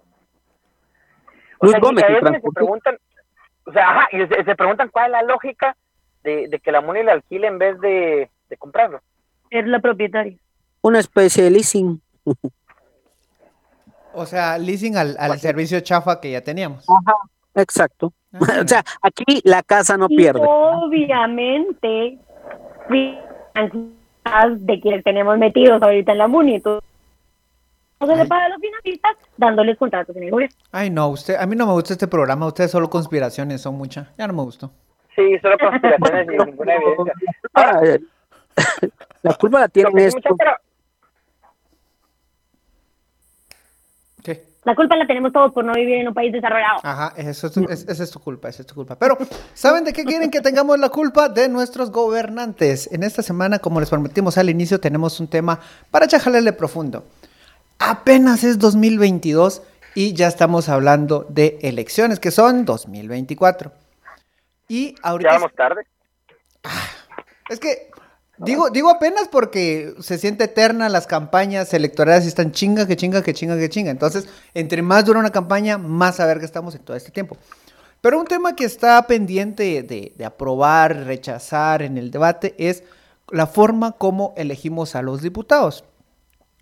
Luis 1.60 1.76
Gómez. 1.80 2.04
se 2.06 2.40
preguntan, 2.52 2.98
o 3.64 3.72
sea, 3.72 3.90
ajá, 3.90 4.08
y 4.12 4.44
se, 4.44 4.56
preguntan 4.56 4.90
cuál 4.90 5.06
es 5.06 5.12
la 5.12 5.22
lógica 5.22 5.76
de, 6.22 6.60
que 6.62 6.72
la 6.72 6.80
MUNI 6.80 7.04
le 7.04 7.12
alquile 7.12 7.46
en 7.46 7.58
vez 7.58 7.80
de, 7.80 8.30
comprarlo. 8.58 9.00
Es 9.50 9.66
la 9.66 9.80
propietaria. 9.80 10.36
Una 10.82 10.98
especie 10.98 11.44
de 11.44 11.50
leasing. 11.50 12.02
o 14.12 14.26
sea, 14.26 14.58
leasing 14.58 14.96
al, 14.96 15.16
al 15.18 15.38
servicio 15.38 15.80
chafa 15.80 16.20
que 16.20 16.32
ya 16.32 16.42
teníamos. 16.42 16.84
Ajá, 16.88 17.16
exacto. 17.54 18.12
Ah. 18.40 18.60
o 18.64 18.68
sea, 18.68 18.84
aquí 19.02 19.40
la 19.44 19.62
casa 19.62 19.96
no 19.96 20.08
pierde. 20.08 20.40
Obviamente, 20.42 22.18
de 24.58 24.80
quienes 24.80 25.04
tenemos 25.04 25.38
metidos 25.38 25.82
ahorita 25.82 26.12
en 26.12 26.18
la 26.18 26.28
MUNI. 26.28 26.62
No 27.98 28.06
se 28.06 28.16
le 28.16 28.26
paga 28.26 28.44
a 28.44 28.48
los 28.50 28.58
finalistas 28.60 29.16
dándoles 29.38 29.78
contratos 29.78 30.14
en 30.16 30.24
el 30.24 30.30
gobierno. 30.30 30.54
Ay, 30.70 30.90
no, 30.90 31.08
usted, 31.08 31.36
a 31.36 31.46
mí 31.46 31.56
no 31.56 31.66
me 31.66 31.72
gusta 31.72 31.94
este 31.94 32.06
programa, 32.06 32.46
ustedes 32.46 32.70
solo 32.70 32.90
conspiraciones 32.90 33.62
son 33.62 33.76
muchas. 33.76 34.08
Ya 34.18 34.26
no 34.26 34.34
me 34.34 34.42
gustó. 34.42 34.70
Sí, 35.14 35.38
solo 35.40 35.56
conspiraciones 35.58 36.26
y 36.26 36.44
ninguna 36.44 36.74
evidencia. 36.74 37.14
la 39.22 39.34
culpa 39.34 39.60
la 39.60 39.68
tienen 39.68 39.98
esto. 39.98 40.20
¿Qué? 40.20 40.44
La 44.66 44.74
culpa 44.74 44.96
la 44.96 45.06
tenemos 45.06 45.32
todos 45.32 45.52
por 45.54 45.64
no 45.64 45.72
vivir 45.72 45.94
en 45.94 46.08
un 46.08 46.14
país 46.14 46.30
desarrollado. 46.30 46.80
Ajá, 46.82 47.14
eso 47.16 47.46
es, 47.46 47.88
esa 47.88 48.02
es 48.02 48.10
tu 48.10 48.20
culpa, 48.20 48.50
esa 48.50 48.60
es 48.60 48.66
tu 48.66 48.74
culpa. 48.74 48.98
Pero, 48.98 49.16
¿saben 49.54 49.84
de 49.84 49.94
qué 49.94 50.04
quieren 50.04 50.30
que 50.30 50.42
tengamos 50.42 50.78
la 50.78 50.90
culpa? 50.90 51.30
De 51.30 51.48
nuestros 51.48 51.90
gobernantes. 51.90 52.92
En 52.92 53.02
esta 53.02 53.22
semana, 53.22 53.60
como 53.60 53.80
les 53.80 53.88
prometimos 53.88 54.36
al 54.36 54.50
inicio, 54.50 54.78
tenemos 54.78 55.20
un 55.20 55.28
tema 55.28 55.58
para 55.90 56.06
chajalerle 56.06 56.52
profundo 56.52 57.04
apenas 57.78 58.44
es 58.44 58.58
2022 58.58 59.62
y 59.94 60.12
ya 60.14 60.28
estamos 60.28 60.68
hablando 60.68 61.26
de 61.28 61.58
elecciones 61.62 62.20
que 62.20 62.30
son 62.30 62.64
2024. 62.64 63.72
Y 64.68 64.94
ahorita... 65.02 65.30
¿Ya 65.30 65.34
vamos 65.38 65.54
tarde? 65.54 65.86
Ah, 66.64 66.88
es 67.48 67.60
que 67.60 67.90
digo, 68.38 68.70
digo 68.70 68.90
apenas 68.90 69.28
porque 69.28 69.94
se 70.00 70.18
siente 70.18 70.44
eterna 70.44 70.88
las 70.88 71.06
campañas 71.06 71.72
electorales 71.74 72.24
y 72.24 72.28
están 72.28 72.52
chinga, 72.52 72.86
que 72.86 72.96
chinga, 72.96 73.22
que 73.22 73.34
chinga, 73.34 73.56
que 73.56 73.68
chinga. 73.68 73.90
Entonces, 73.90 74.28
entre 74.54 74.82
más 74.82 75.04
dura 75.04 75.20
una 75.20 75.30
campaña, 75.30 75.78
más 75.78 76.20
a 76.20 76.26
ver 76.26 76.38
que 76.38 76.44
estamos 76.44 76.74
en 76.74 76.82
todo 76.82 76.96
este 76.96 77.10
tiempo. 77.10 77.36
Pero 78.00 78.20
un 78.20 78.26
tema 78.26 78.54
que 78.54 78.64
está 78.64 79.02
pendiente 79.06 79.82
de, 79.82 80.12
de 80.14 80.24
aprobar, 80.24 81.04
rechazar 81.04 81.82
en 81.82 81.98
el 81.98 82.10
debate 82.10 82.54
es 82.58 82.84
la 83.30 83.46
forma 83.46 83.92
como 83.92 84.34
elegimos 84.36 84.94
a 84.94 85.02
los 85.02 85.22
diputados. 85.22 85.84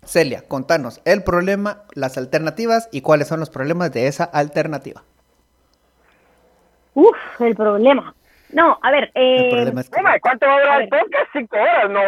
Celia, 0.05 0.43
contanos 0.47 1.01
el 1.05 1.23
problema, 1.23 1.83
las 1.93 2.17
alternativas 2.17 2.89
y 2.91 3.01
cuáles 3.01 3.27
son 3.27 3.39
los 3.39 3.49
problemas 3.49 3.91
de 3.91 4.07
esa 4.07 4.23
alternativa. 4.23 5.03
Uf, 6.93 7.15
el 7.39 7.55
problema. 7.55 8.15
No, 8.49 8.77
a 8.81 8.91
ver. 8.91 9.11
Eh, 9.15 9.71
¿Cuánto 10.21 10.45
va 10.45 10.55
a 10.55 10.59
durar 10.59 10.81
el 10.81 10.89
podcast? 10.89 11.27
Cinco 11.33 11.57
horas, 11.57 11.89
¿no? 11.89 12.01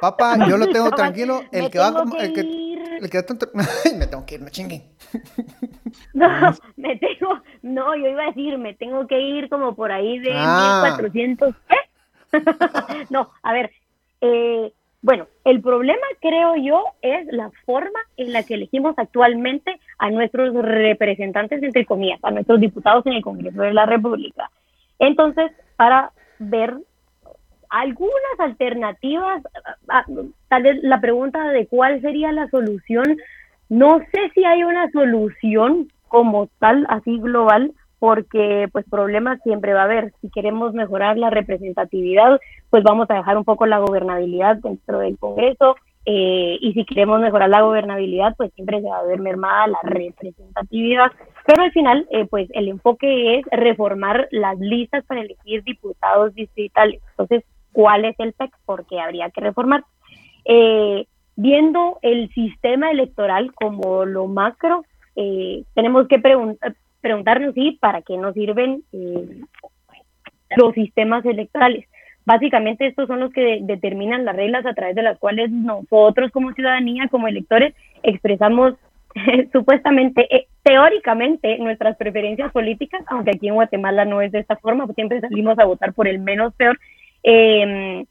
Papá, 0.00 0.36
yo 0.48 0.56
lo 0.56 0.68
tengo 0.68 0.90
tranquilo. 0.90 1.42
El 1.52 1.70
que 1.70 1.78
va. 1.78 2.04
El 2.18 2.32
que, 2.32 2.40
el 2.40 3.10
que 3.10 3.24
me 3.96 4.06
tengo 4.06 4.26
que 4.26 4.34
ir, 4.36 4.42
no 4.42 4.48
chinguen. 4.50 4.82
No, 6.14 6.28
me 6.76 6.96
tengo. 6.96 7.40
No, 7.62 7.94
yo 7.94 8.08
iba 8.08 8.24
a 8.24 8.26
decir, 8.26 8.56
me 8.58 8.74
tengo 8.74 9.06
que 9.06 9.20
ir 9.20 9.48
como 9.48 9.74
por 9.74 9.92
ahí 9.92 10.18
de 10.18 10.32
ah. 10.34 10.82
1400. 10.96 11.54
¿Qué? 11.68 12.38
no, 13.10 13.30
a 13.42 13.52
ver. 13.52 13.70
Eh, 14.20 14.72
bueno, 15.02 15.28
el 15.44 15.60
problema 15.60 16.02
creo 16.20 16.56
yo 16.56 16.82
es 17.00 17.26
la 17.30 17.50
forma 17.64 18.00
en 18.16 18.32
la 18.32 18.42
que 18.42 18.54
elegimos 18.54 18.94
actualmente 18.98 19.78
a 19.98 20.10
nuestros 20.10 20.52
representantes, 20.54 21.62
entre 21.62 21.84
comillas, 21.84 22.18
a 22.22 22.30
nuestros 22.30 22.60
diputados 22.60 23.06
en 23.06 23.12
el 23.12 23.22
Congreso 23.22 23.62
de 23.62 23.72
la 23.72 23.86
República. 23.86 24.50
Entonces, 24.98 25.50
para 25.76 26.12
ver 26.38 26.74
algunas 27.68 28.38
alternativas, 28.38 29.42
tal 30.48 30.62
vez 30.62 30.82
la 30.82 31.00
pregunta 31.00 31.48
de 31.50 31.66
cuál 31.66 32.00
sería 32.00 32.32
la 32.32 32.48
solución, 32.48 33.18
no 33.68 33.98
sé 34.12 34.30
si 34.34 34.44
hay 34.44 34.64
una 34.64 34.90
solución 34.90 35.88
como 36.08 36.48
tal, 36.58 36.86
así 36.88 37.18
global, 37.18 37.72
porque 37.98 38.68
pues 38.72 38.84
problemas 38.88 39.40
siempre 39.42 39.72
va 39.72 39.82
a 39.82 39.84
haber. 39.84 40.12
Si 40.20 40.30
queremos 40.30 40.74
mejorar 40.74 41.16
la 41.18 41.30
representatividad, 41.30 42.40
pues 42.70 42.84
vamos 42.84 43.10
a 43.10 43.14
dejar 43.14 43.36
un 43.36 43.44
poco 43.44 43.66
la 43.66 43.78
gobernabilidad 43.78 44.56
dentro 44.56 45.00
del 45.00 45.18
Congreso. 45.18 45.76
Eh, 46.04 46.58
y 46.60 46.72
si 46.72 46.84
queremos 46.84 47.20
mejorar 47.20 47.48
la 47.48 47.62
gobernabilidad, 47.62 48.36
pues 48.36 48.52
siempre 48.54 48.80
se 48.80 48.88
va 48.88 48.98
a 48.98 49.04
ver 49.04 49.18
mermada 49.18 49.66
la 49.66 49.78
representatividad. 49.82 51.10
Pero 51.46 51.62
al 51.62 51.72
final, 51.72 52.06
eh, 52.10 52.26
pues 52.26 52.48
el 52.52 52.68
enfoque 52.68 53.38
es 53.38 53.44
reformar 53.50 54.28
las 54.30 54.58
listas 54.58 55.04
para 55.04 55.20
elegir 55.20 55.62
diputados 55.62 56.34
distritales. 56.34 57.00
Entonces, 57.10 57.44
¿cuál 57.72 58.04
es 58.04 58.18
el 58.18 58.32
PEC? 58.32 58.50
Porque 58.64 59.00
habría 59.00 59.30
que 59.30 59.40
reformar. 59.40 59.84
Eh, 60.44 61.06
viendo 61.36 61.98
el 62.02 62.28
sistema 62.34 62.90
electoral 62.90 63.52
como 63.54 64.04
lo 64.04 64.26
macro, 64.26 64.84
tenemos 65.74 66.08
que 66.08 66.18
preguntar 66.18 66.74
preguntarnos 67.06 67.54
sí, 67.54 67.78
para 67.80 68.02
qué 68.02 68.16
nos 68.16 68.34
sirven 68.34 68.82
eh, 68.92 69.40
los 70.56 70.74
sistemas 70.74 71.24
electorales. 71.24 71.86
Básicamente 72.24 72.84
estos 72.84 73.06
son 73.06 73.20
los 73.20 73.32
que 73.32 73.60
determinan 73.62 74.24
las 74.24 74.34
reglas 74.34 74.66
a 74.66 74.74
través 74.74 74.96
de 74.96 75.04
las 75.04 75.16
cuales 75.16 75.48
nosotros 75.52 76.32
como 76.32 76.52
ciudadanía, 76.52 77.06
como 77.08 77.28
electores, 77.28 77.74
expresamos 78.02 78.74
supuestamente, 79.52 80.26
eh, 80.34 80.46
teóricamente, 80.62 81.58
nuestras 81.58 81.96
preferencias 81.96 82.52
políticas, 82.52 83.02
aunque 83.08 83.30
aquí 83.30 83.48
en 83.48 83.54
Guatemala 83.54 84.04
no 84.04 84.20
es 84.20 84.32
de 84.32 84.40
esta 84.40 84.56
forma, 84.56 84.84
pues 84.84 84.94
siempre 84.94 85.20
salimos 85.20 85.58
a 85.58 85.64
votar 85.64 85.92
por 85.94 86.06
el 86.08 86.18
menos 86.18 86.54
peor. 86.54 86.78
Em, 87.22 88.04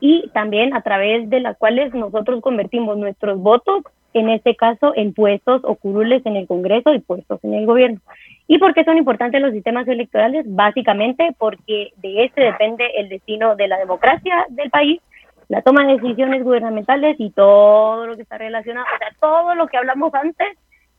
y 0.00 0.28
también 0.32 0.74
a 0.74 0.82
través 0.82 1.28
de 1.28 1.40
las 1.40 1.56
cuales 1.56 1.92
nosotros 1.94 2.40
convertimos 2.40 2.96
nuestros 2.98 3.38
votos 3.38 3.82
en 4.14 4.28
este 4.30 4.56
caso 4.56 4.92
en 4.96 5.12
puestos 5.12 5.62
o 5.64 5.74
curules 5.74 6.24
en 6.24 6.36
el 6.36 6.46
Congreso 6.46 6.94
y 6.94 7.00
puestos 7.00 7.42
en 7.42 7.54
el 7.54 7.66
gobierno. 7.66 8.00
¿Y 8.46 8.58
por 8.58 8.74
qué 8.74 8.84
son 8.84 8.96
importantes 8.96 9.40
los 9.40 9.52
sistemas 9.52 9.86
electorales? 9.86 10.44
Básicamente 10.48 11.34
porque 11.38 11.92
de 11.96 12.24
este 12.24 12.42
depende 12.42 12.84
el 12.96 13.08
destino 13.08 13.54
de 13.56 13.68
la 13.68 13.78
democracia 13.78 14.46
del 14.48 14.70
país, 14.70 15.00
la 15.48 15.62
toma 15.62 15.86
de 15.86 15.94
decisiones 15.94 16.44
gubernamentales 16.44 17.16
y 17.18 17.30
todo 17.30 18.06
lo 18.06 18.16
que 18.16 18.22
está 18.22 18.38
relacionado, 18.38 18.86
o 18.94 18.98
sea, 18.98 19.08
todo 19.20 19.54
lo 19.54 19.66
que 19.66 19.78
hablamos 19.78 20.12
antes 20.14 20.48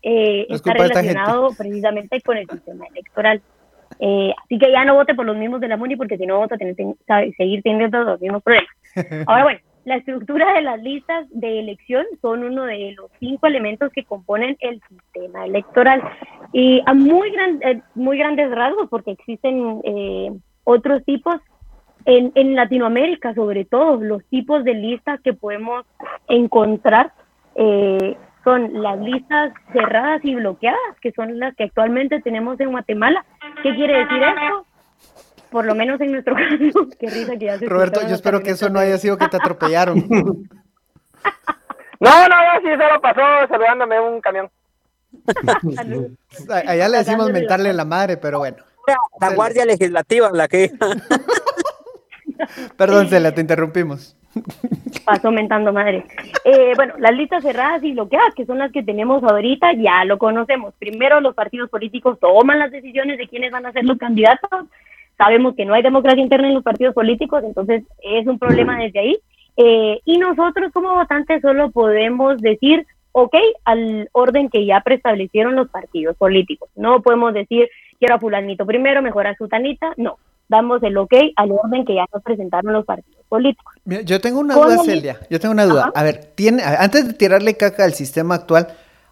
eh, 0.01 0.47
está 0.49 0.73
relacionado 0.73 1.49
precisamente 1.57 2.21
con 2.21 2.37
el 2.37 2.47
sistema 2.49 2.85
electoral. 2.87 3.41
Eh, 3.99 4.33
así 4.43 4.57
que 4.57 4.71
ya 4.71 4.85
no 4.85 4.95
vote 4.95 5.13
por 5.13 5.25
los 5.25 5.35
mismos 5.35 5.59
de 5.61 5.67
la 5.67 5.77
MUNI 5.77 5.95
porque 5.97 6.17
si 6.17 6.25
no 6.25 6.37
vota 6.37 6.57
tener, 6.57 6.75
seguir 7.37 7.61
teniendo 7.63 8.03
los 8.03 8.21
mismos 8.21 8.41
problemas. 8.43 8.69
Ahora 9.27 9.43
bueno, 9.43 9.59
la 9.85 9.95
estructura 9.97 10.53
de 10.53 10.61
las 10.61 10.81
listas 10.81 11.25
de 11.31 11.59
elección 11.59 12.05
son 12.21 12.43
uno 12.43 12.65
de 12.65 12.93
los 12.93 13.09
cinco 13.19 13.47
elementos 13.47 13.91
que 13.91 14.03
componen 14.03 14.55
el 14.59 14.81
sistema 14.87 15.45
electoral. 15.45 16.01
Y 16.53 16.81
a 16.85 16.93
muy, 16.93 17.31
gran, 17.31 17.59
eh, 17.63 17.81
muy 17.95 18.17
grandes 18.17 18.51
rasgos, 18.51 18.87
porque 18.89 19.11
existen 19.11 19.81
eh, 19.83 20.31
otros 20.63 21.03
tipos, 21.05 21.35
en, 22.05 22.31
en, 22.35 22.55
Latinoamérica 22.55 23.33
sobre 23.33 23.65
todo, 23.65 23.97
los 23.97 24.23
tipos 24.25 24.63
de 24.63 24.73
listas 24.73 25.19
que 25.21 25.33
podemos 25.33 25.85
encontrar 26.27 27.13
eh, 27.55 28.17
son 28.43 28.81
las 28.81 28.99
listas 28.99 29.53
cerradas 29.73 30.23
y 30.23 30.35
bloqueadas, 30.35 30.79
que 31.01 31.11
son 31.11 31.39
las 31.39 31.55
que 31.55 31.65
actualmente 31.65 32.21
tenemos 32.21 32.59
en 32.59 32.71
Guatemala. 32.71 33.25
¿Qué 33.63 33.75
quiere 33.75 33.99
decir 33.99 34.23
esto? 34.23 34.65
por 35.49 35.65
lo 35.65 35.75
menos 35.75 35.99
en 36.01 36.11
nuestro 36.11 36.35
caso, 36.35 36.87
qué 36.99 37.09
risa 37.09 37.35
que 37.37 37.45
ya 37.45 37.57
se 37.57 37.65
Roberto, 37.65 38.01
yo 38.07 38.15
espero 38.15 38.41
que 38.41 38.51
eso 38.51 38.69
no 38.69 38.79
haya 38.79 38.97
sido 38.97 39.17
que 39.17 39.27
te 39.27 39.37
atropellaron. 39.37 39.97
no, 40.09 40.47
no, 41.99 42.35
sí, 42.61 42.67
solo 42.69 43.01
pasó 43.01 43.21
saludándome 43.49 43.99
un 43.99 44.21
camión. 44.21 44.49
Allá 46.67 46.87
le 46.87 46.97
decimos 46.99 47.31
mentarle 47.31 47.73
la 47.73 47.85
madre, 47.85 48.17
pero 48.17 48.39
bueno. 48.39 48.57
La 49.19 49.33
Guardia 49.35 49.65
Legislativa, 49.65 50.31
la 50.31 50.47
que... 50.47 50.71
Perdón, 52.77 53.07
Celia, 53.07 53.33
te 53.33 53.41
interrumpimos. 53.41 54.15
Pasó 55.05 55.31
mentando 55.31 55.73
madre. 55.73 56.05
Eh, 56.45 56.73
bueno, 56.75 56.93
las 56.99 57.15
listas 57.15 57.43
cerradas 57.43 57.83
y 57.83 57.93
bloqueadas, 57.93 58.33
que 58.35 58.45
son 58.45 58.59
las 58.59 58.71
que 58.71 58.83
tenemos 58.83 59.23
ahorita, 59.23 59.73
ya 59.73 60.05
lo 60.05 60.17
conocemos. 60.17 60.73
Primero 60.77 61.19
los 61.19 61.35
partidos 61.35 61.69
políticos 61.69 62.19
toman 62.19 62.59
las 62.59 62.71
decisiones 62.71 63.17
de 63.17 63.27
quiénes 63.27 63.51
van 63.51 63.65
a 63.65 63.71
ser 63.71 63.85
los 63.85 63.97
candidatos 63.97 64.67
sabemos 65.19 65.53
que 65.53 65.65
no 65.65 65.73
hay 65.73 65.83
democracia 65.83 66.23
interna 66.23 66.47
en 66.47 66.55
los 66.55 66.63
partidos 66.63 66.95
políticos, 66.95 67.43
entonces 67.43 67.83
es 68.01 68.25
un 68.25 68.39
problema 68.39 68.79
desde 68.79 68.99
ahí. 68.99 69.19
Eh, 69.57 69.99
y 70.05 70.17
nosotros 70.17 70.71
como 70.71 70.95
votantes 70.95 71.41
solo 71.41 71.71
podemos 71.71 72.37
decir, 72.39 72.87
ok, 73.11 73.35
al 73.65 74.09
orden 74.13 74.49
que 74.49 74.65
ya 74.65 74.79
preestablecieron 74.79 75.55
los 75.55 75.69
partidos 75.69 76.15
políticos. 76.15 76.69
No 76.77 77.01
podemos 77.01 77.33
decir, 77.33 77.67
quiero 77.99 78.15
a 78.15 78.19
fulanito 78.19 78.65
primero, 78.65 79.01
mejor 79.01 79.27
a 79.27 79.35
sutanita, 79.35 79.93
no. 79.97 80.17
Damos 80.49 80.81
el 80.83 80.97
ok 80.97 81.13
al 81.35 81.51
orden 81.51 81.85
que 81.85 81.95
ya 81.95 82.05
nos 82.11 82.23
presentaron 82.23 82.73
los 82.73 82.85
partidos 82.85 83.23
políticos. 83.29 83.73
yo 83.85 84.19
tengo 84.19 84.39
una 84.39 84.55
duda, 84.55 84.83
Celia. 84.83 85.19
Yo 85.29 85.39
tengo 85.39 85.53
una 85.53 85.65
duda. 85.65 85.91
A 85.95 86.03
ver, 86.03 86.31
tiene, 86.35 86.63
antes 86.63 87.07
de 87.07 87.13
tirarle 87.13 87.55
caca 87.55 87.85
al 87.85 87.93
sistema 87.93 88.35
actual, 88.35 88.67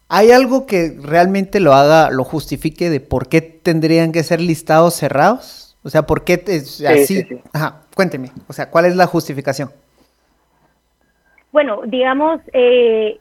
¿hay 0.10 0.32
algo 0.32 0.66
que 0.66 0.98
realmente 1.00 1.60
lo 1.60 1.74
haga, 1.74 2.10
lo 2.10 2.24
justifique 2.24 2.90
de 2.90 3.00
por 3.00 3.30
qué 3.30 3.42
tendrían 3.42 4.12
que 4.12 4.24
ser 4.24 4.42
listados 4.42 4.96
cerrados? 4.96 5.78
O 5.84 5.90
sea, 5.90 6.08
¿por 6.08 6.24
qué 6.24 6.44
así? 6.88 7.26
Ajá, 7.54 7.84
cuénteme. 7.96 8.32
O 8.48 8.54
sea, 8.54 8.70
¿cuál 8.70 8.86
es 8.86 8.96
la 8.96 9.06
justificación? 9.06 9.70
Bueno, 11.52 11.82
digamos, 11.86 12.42
eh, 12.52 13.20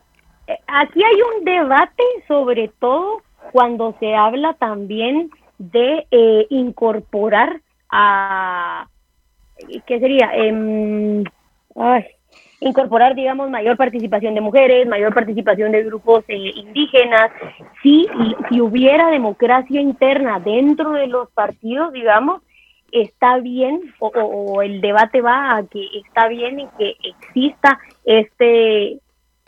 aquí 0.66 1.02
hay 1.02 1.20
un 1.38 1.44
debate 1.44 2.02
sobre 2.26 2.68
todo 2.80 3.22
cuando 3.52 3.94
se 4.00 4.14
habla 4.14 4.54
también 4.54 5.30
de 5.58 6.06
eh, 6.10 6.46
incorporar 6.50 7.60
a, 7.90 8.88
¿qué 9.86 10.00
sería? 10.00 10.30
Em, 10.34 11.24
incorporar, 12.60 13.14
digamos, 13.14 13.50
mayor 13.50 13.76
participación 13.76 14.34
de 14.34 14.40
mujeres, 14.40 14.86
mayor 14.86 15.14
participación 15.14 15.72
de 15.72 15.84
grupos 15.84 16.24
eh, 16.28 16.52
indígenas. 16.54 17.30
Si, 17.82 18.06
si 18.48 18.60
hubiera 18.60 19.10
democracia 19.10 19.80
interna 19.80 20.40
dentro 20.40 20.92
de 20.92 21.06
los 21.06 21.30
partidos, 21.32 21.92
digamos, 21.92 22.42
está 22.92 23.38
bien 23.38 23.94
o, 23.98 24.62
el 24.62 24.80
debate 24.80 25.20
va 25.20 25.56
a 25.56 25.66
que 25.66 25.84
está 26.06 26.28
bien 26.28 26.60
en 26.60 26.68
que 26.78 26.96
exista 27.02 27.78
este 28.04 29.00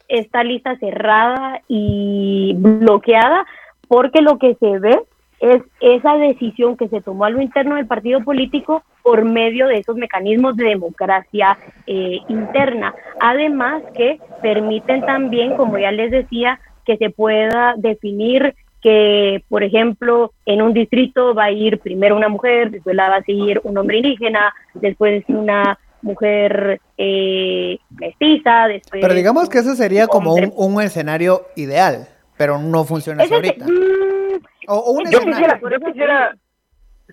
esta 0.08 0.42
lista 0.42 0.76
cerrada 0.78 1.60
y 1.68 2.54
bloqueada 2.56 3.46
porque 3.88 4.22
lo 4.22 4.38
que 4.38 4.54
se 4.54 4.78
ve 4.78 4.98
es 5.40 5.62
esa 5.80 6.16
decisión 6.16 6.76
que 6.76 6.88
se 6.88 7.00
tomó 7.00 7.24
a 7.24 7.30
lo 7.30 7.40
interno 7.40 7.76
del 7.76 7.86
partido 7.86 8.22
político 8.22 8.82
por 9.02 9.24
medio 9.24 9.68
de 9.68 9.78
esos 9.78 9.96
mecanismos 9.96 10.56
de 10.56 10.66
democracia 10.66 11.58
eh, 11.86 12.18
interna. 12.28 12.94
Además 13.20 13.82
que 13.94 14.20
permiten 14.42 15.02
también, 15.02 15.56
como 15.56 15.78
ya 15.78 15.92
les 15.92 16.10
decía, 16.10 16.60
que 16.84 16.96
se 16.96 17.10
pueda 17.10 17.74
definir 17.76 18.54
que, 18.82 19.42
por 19.48 19.62
ejemplo, 19.62 20.32
en 20.46 20.62
un 20.62 20.72
distrito 20.72 21.34
va 21.34 21.44
a 21.44 21.50
ir 21.50 21.78
primero 21.80 22.16
una 22.16 22.28
mujer, 22.28 22.70
después 22.70 22.94
la 22.94 23.08
va 23.08 23.16
a 23.16 23.22
seguir 23.22 23.60
un 23.64 23.76
hombre 23.76 23.98
indígena, 23.98 24.54
después 24.74 25.24
una 25.28 25.78
mujer 26.02 26.80
eh, 26.96 27.78
mestiza, 27.90 28.68
después... 28.68 29.02
Pero 29.02 29.14
digamos 29.14 29.48
que 29.48 29.58
eso 29.58 29.74
sería 29.74 30.06
como 30.06 30.34
un, 30.34 30.82
escenario 30.82 31.46
ideal, 31.56 32.08
pero 32.38 32.58
no 32.58 32.84
funciona 32.84 33.24
así 33.24 33.34
ahorita. 33.34 33.64
Mm, 33.66 34.40
o, 34.68 35.02
yo, 35.10 35.20
quisiera, 35.20 36.34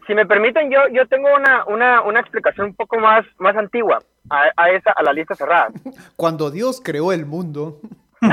si 0.07 0.13
me 0.13 0.25
permiten, 0.25 0.69
yo, 0.69 0.79
yo 0.91 1.07
tengo 1.07 1.27
una, 1.33 1.65
una, 1.65 2.01
una 2.03 2.19
explicación 2.19 2.67
un 2.67 2.75
poco 2.75 2.99
más, 2.99 3.25
más 3.39 3.55
antigua 3.57 4.01
a, 4.29 4.43
a, 4.55 4.69
esa, 4.69 4.91
a 4.91 5.03
la 5.03 5.11
lista 5.11 5.35
cerrada. 5.35 5.69
Cuando 6.15 6.51
Dios 6.51 6.81
creó 6.83 7.11
el 7.11 7.25
mundo... 7.25 7.79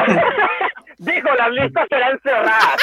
Dijo, 0.99 1.35
las 1.37 1.51
listas 1.51 1.89
serán 1.89 2.17
cerradas. 2.21 2.77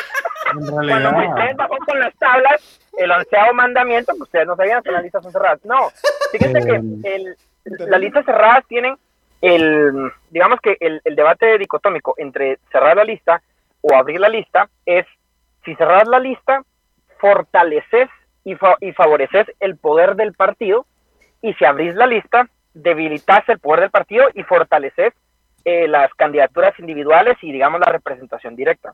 Cuando 0.52 1.12
Moisés 1.12 1.56
bajó 1.56 1.78
con 1.86 2.00
las 2.02 2.14
tablas, 2.16 2.82
el 2.98 3.10
onceavo 3.12 3.54
mandamiento, 3.54 4.14
que 4.14 4.24
ustedes 4.24 4.46
no 4.46 4.58
sabían 4.58 4.84
que 4.84 4.92
las 4.92 5.04
listas 5.04 5.24
son 5.24 5.32
cerradas. 5.32 5.64
No, 5.64 5.90
fíjense 6.32 6.60
que 6.66 6.76
el, 7.16 7.38
las 7.64 8.00
listas 8.02 8.26
cerradas 8.26 8.66
tienen 8.68 8.98
el, 9.42 10.12
digamos 10.32 10.60
que 10.60 10.76
el, 10.82 11.00
el, 11.06 11.16
debate 11.16 11.58
dicotómico 11.58 12.14
entre 12.18 12.60
cerrar 12.72 12.98
la 12.98 13.06
lista 13.06 13.42
o 13.82 13.96
abrir 13.96 14.20
la 14.20 14.30
lista 14.30 14.70
es, 14.86 15.06
si 15.66 15.76
cerras 15.76 16.08
la 16.08 16.20
lista, 16.20 16.64
fortaleces 17.20 18.10
y, 18.44 18.56
y 18.82 18.92
favoreces 18.94 19.48
el 19.60 19.78
poder 19.78 20.16
del 20.16 20.34
partido, 20.34 20.86
y 21.42 21.54
si 21.54 21.66
abrís 21.66 21.96
la 21.96 22.08
lista, 22.08 22.50
debilitas 22.74 23.48
el 23.50 23.60
poder 23.60 23.82
del 23.82 23.92
partido 23.92 24.28
y 24.34 24.44
fortaleces 24.44 25.14
eh, 25.66 25.88
las 25.88 26.14
candidaturas 26.14 26.78
individuales 26.80 27.38
y, 27.42 27.52
digamos, 27.52 27.80
la 27.80 27.92
representación 27.92 28.56
directa. 28.56 28.94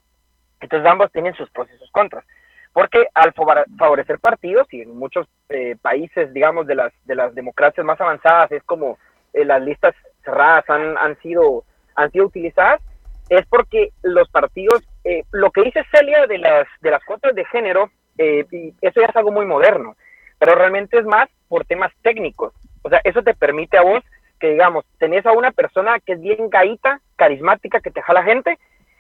Entonces 0.60 0.90
ambos 0.90 1.12
tienen 1.12 1.36
sus 1.36 1.50
pros 1.52 1.68
y 1.74 1.78
sus 1.78 1.92
contras. 1.92 2.26
Porque 2.74 3.08
al 3.14 3.34
favorecer 3.78 4.20
partidos, 4.20 4.68
y 4.74 4.82
en 4.82 4.98
muchos 4.98 5.28
eh, 5.50 5.78
países, 5.82 6.34
digamos, 6.34 6.68
de 6.68 6.76
las, 6.76 6.94
de 7.06 7.16
las 7.16 7.34
democracias 7.34 7.86
más 7.86 8.02
avanzadas, 8.02 8.52
es 8.52 8.64
como 8.64 8.98
eh, 9.34 9.46
las 9.46 9.62
listas 9.62 9.96
cerradas 10.24 10.66
han, 10.70 11.18
sido, 11.22 11.64
han 11.96 12.12
sido 12.12 12.26
utilizadas, 12.26 12.82
es 13.30 13.46
porque 13.48 13.90
los 14.04 14.30
partidos, 14.30 14.84
eh, 15.04 15.24
lo 15.32 15.52
que 15.52 15.64
dice 15.64 15.84
Celia 15.92 16.28
de 16.28 16.38
las, 16.38 16.68
de 16.82 16.92
las 16.92 17.04
cuotas 17.04 17.34
de 17.36 17.46
género, 17.46 17.90
y 18.18 18.74
eso 18.82 19.02
ya 19.02 19.08
es 19.08 19.16
algo 19.16 19.32
muy 19.32 19.46
moderno, 19.46 19.96
pero 20.40 20.56
realmente 20.56 20.98
es 20.98 21.06
más 21.06 21.28
por 21.48 21.66
temas 21.66 21.92
técnicos. 22.02 22.54
O 22.82 22.90
sea, 22.90 23.02
eso 23.04 23.24
te 23.24 23.34
permite 23.34 23.78
a 23.78 23.82
vos 23.82 24.04
que, 24.40 24.52
digamos, 24.52 24.86
tenés 25.00 25.26
a 25.26 25.32
una 25.32 25.52
persona 25.52 26.00
que 26.00 26.14
es 26.14 26.22
bien 26.22 26.50
gaita, 26.50 27.02
carismática, 27.16 27.80
que 27.80 27.92
te 27.92 28.02
jala 28.02 28.24
gente, 28.24 28.58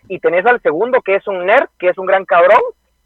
y 0.07 0.19
tenés 0.19 0.45
al 0.45 0.61
segundo 0.61 1.01
que 1.01 1.15
es 1.15 1.27
un 1.27 1.45
nerd, 1.45 1.69
que 1.79 1.89
es 1.89 1.97
un 1.97 2.05
gran 2.05 2.25
cabrón, 2.25 2.61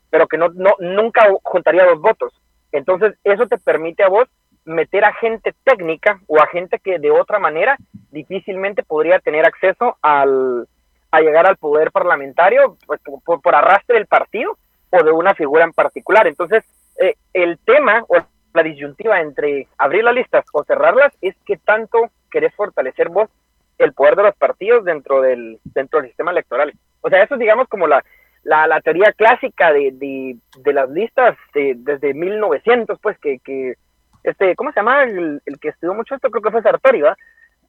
pero 0.09 0.27
que 0.27 0.37
no, 0.37 0.49
no 0.49 0.71
nunca 0.79 1.27
juntaría 1.43 1.85
dos 1.85 2.01
votos. 2.01 2.33
Entonces, 2.71 3.15
eso 3.23 3.47
te 3.47 3.57
permite 3.57 4.03
a 4.03 4.09
vos 4.09 4.27
meter 4.65 5.05
a 5.05 5.13
gente 5.13 5.53
técnica 5.63 6.19
o 6.27 6.39
a 6.39 6.47
gente 6.47 6.79
que 6.79 6.99
de 6.99 7.11
otra 7.11 7.39
manera 7.39 7.77
difícilmente 8.11 8.83
podría 8.83 9.19
tener 9.19 9.45
acceso 9.45 9.97
al, 10.01 10.67
a 11.11 11.21
llegar 11.21 11.47
al 11.47 11.57
poder 11.57 11.91
parlamentario 11.91 12.77
pues, 12.85 13.01
por, 13.01 13.41
por, 13.41 13.55
arrastre 13.55 13.95
del 13.95 14.07
partido 14.07 14.57
o 14.91 15.03
de 15.03 15.11
una 15.11 15.33
figura 15.33 15.63
en 15.63 15.73
particular. 15.73 16.27
Entonces, 16.27 16.63
eh, 16.99 17.15
el 17.33 17.57
tema 17.59 18.03
o 18.07 18.17
la 18.53 18.63
disyuntiva 18.63 19.19
entre 19.21 19.67
abrir 19.77 20.03
las 20.03 20.15
listas 20.15 20.45
o 20.53 20.63
cerrarlas 20.63 21.13
es 21.21 21.35
que 21.45 21.57
tanto 21.57 22.09
querés 22.31 22.53
fortalecer 22.55 23.09
vos 23.09 23.29
el 23.77 23.93
poder 23.93 24.15
de 24.15 24.23
los 24.23 24.35
partidos 24.35 24.83
dentro 24.83 25.21
del, 25.21 25.59
dentro 25.63 25.99
del 25.99 26.09
sistema 26.09 26.31
electoral. 26.31 26.73
O 27.01 27.09
sea, 27.09 27.23
eso 27.23 27.35
es, 27.35 27.39
digamos, 27.39 27.67
como 27.69 27.87
la, 27.87 28.03
la, 28.43 28.81
teoría 28.81 29.13
clásica 29.13 29.71
de, 29.71 29.91
de, 29.93 30.73
las 30.73 30.89
listas 30.89 31.37
desde 31.53 32.13
1900, 32.13 32.99
pues, 32.99 33.17
que, 33.19 33.39
que, 33.39 33.75
este, 34.23 34.55
¿cómo 34.55 34.71
se 34.71 34.81
llama? 34.81 35.03
El, 35.03 35.41
que 35.61 35.69
estudió 35.69 35.93
mucho 35.93 36.15
esto, 36.15 36.29
creo 36.29 36.43
que 36.43 36.51
fue 36.51 36.61
Sartori, 36.61 37.01
¿va? 37.01 37.17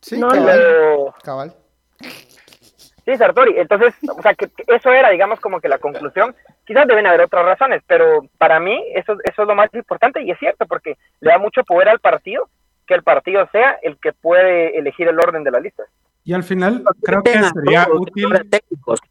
Sí, 0.01 0.19
no, 0.19 0.29
cabal. 0.29 1.15
cabal. 1.23 1.55
Sí, 3.11 3.17
Sartori. 3.17 3.55
Entonces, 3.59 3.93
o 4.17 4.23
sea, 4.23 4.35
que, 4.35 4.49
eso 4.69 4.93
era, 4.93 5.11
digamos, 5.11 5.41
como 5.41 5.61
que 5.61 5.69
la 5.69 5.79
conclusión. 5.79 6.35
Quizás 6.65 6.87
deben 6.87 7.07
haber 7.07 7.23
otras 7.23 7.45
razones, 7.45 7.83
pero 7.89 8.25
para 8.39 8.61
mí 8.61 8.85
eso, 8.95 9.15
eso 9.25 9.43
es 9.43 9.49
lo 9.49 9.55
más 9.57 9.69
importante 9.75 10.23
y 10.23 10.31
es 10.31 10.39
cierto, 10.39 10.65
porque 10.67 10.97
le 11.21 11.31
da 11.31 11.39
mucho 11.39 11.65
poder 11.65 11.89
al 11.89 11.99
partido 11.99 12.49
que 12.87 12.95
el 12.95 13.03
partido 13.03 13.49
sea 13.51 13.79
el 13.83 13.99
que 13.99 14.13
puede 14.13 14.79
elegir 14.79 15.09
el 15.09 15.19
orden 15.19 15.43
de 15.43 15.51
las 15.51 15.61
listas. 15.63 15.89
Y 16.23 16.35
al 16.35 16.45
final 16.45 16.85
creo 17.03 17.23
que 17.23 17.33
sería 17.33 17.89
útil 17.93 18.29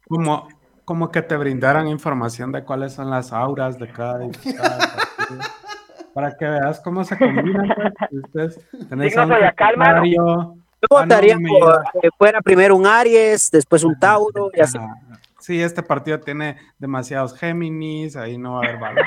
como, 0.08 0.48
como 0.86 1.10
que 1.10 1.20
te 1.20 1.36
brindaran 1.36 1.86
información 1.86 2.52
de 2.52 2.64
cuáles 2.64 2.94
son 2.94 3.10
las 3.10 3.34
auras 3.34 3.78
de 3.78 3.88
cada, 3.88 4.20
para 6.14 6.36
que 6.38 6.46
veas 6.46 6.80
cómo 6.80 7.04
se 7.04 7.18
combinan. 7.18 7.68
Pues, 7.98 8.24
ustedes, 8.24 8.68
tenés 8.88 9.16
a 9.18 9.26
un 9.26 10.59
Yo 10.82 10.96
ah, 10.96 11.02
votaría 11.02 11.36
que 12.00 12.08
fuera 12.16 12.40
primero 12.40 12.76
un 12.76 12.86
Aries, 12.86 13.50
después 13.50 13.84
un 13.84 13.98
Tauro 13.98 14.50
y 14.54 14.60
así. 14.60 14.78
Sí, 15.38 15.60
este 15.60 15.82
partido 15.82 16.20
tiene 16.20 16.56
demasiados 16.78 17.38
Géminis, 17.38 18.16
ahí 18.16 18.38
no 18.38 18.54
va 18.54 18.60
a 18.60 18.68
haber 18.68 18.78
valor. 18.78 19.04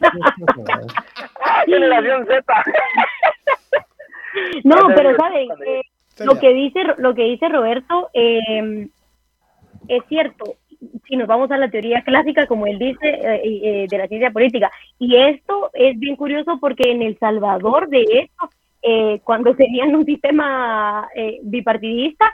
Generación 1.66 2.26
Z. 2.26 2.44
no, 4.64 4.76
pero 4.94 5.16
saben, 5.16 5.48
eh, 5.66 5.82
lo 6.24 6.38
que 6.38 6.52
dice 6.52 6.80
lo 6.98 7.14
que 7.14 7.24
dice 7.24 7.48
Roberto 7.48 8.10
eh, 8.14 8.88
es 9.88 10.02
cierto. 10.08 10.56
Si 11.06 11.16
nos 11.16 11.28
vamos 11.28 11.50
a 11.50 11.58
la 11.58 11.70
teoría 11.70 12.02
clásica, 12.02 12.46
como 12.46 12.66
él 12.66 12.78
dice, 12.78 13.06
eh, 13.06 13.40
eh, 13.44 13.86
de 13.90 13.98
la 13.98 14.08
ciencia 14.08 14.30
política, 14.30 14.70
y 14.98 15.16
esto 15.16 15.70
es 15.74 15.98
bien 15.98 16.16
curioso 16.16 16.58
porque 16.58 16.90
en 16.90 17.02
El 17.02 17.18
Salvador, 17.18 17.88
de 17.88 18.00
hecho, 18.00 18.48
eh, 18.82 19.20
cuando 19.24 19.54
tenían 19.56 19.94
un 19.94 20.04
sistema 20.04 21.08
bipartidista, 21.42 22.32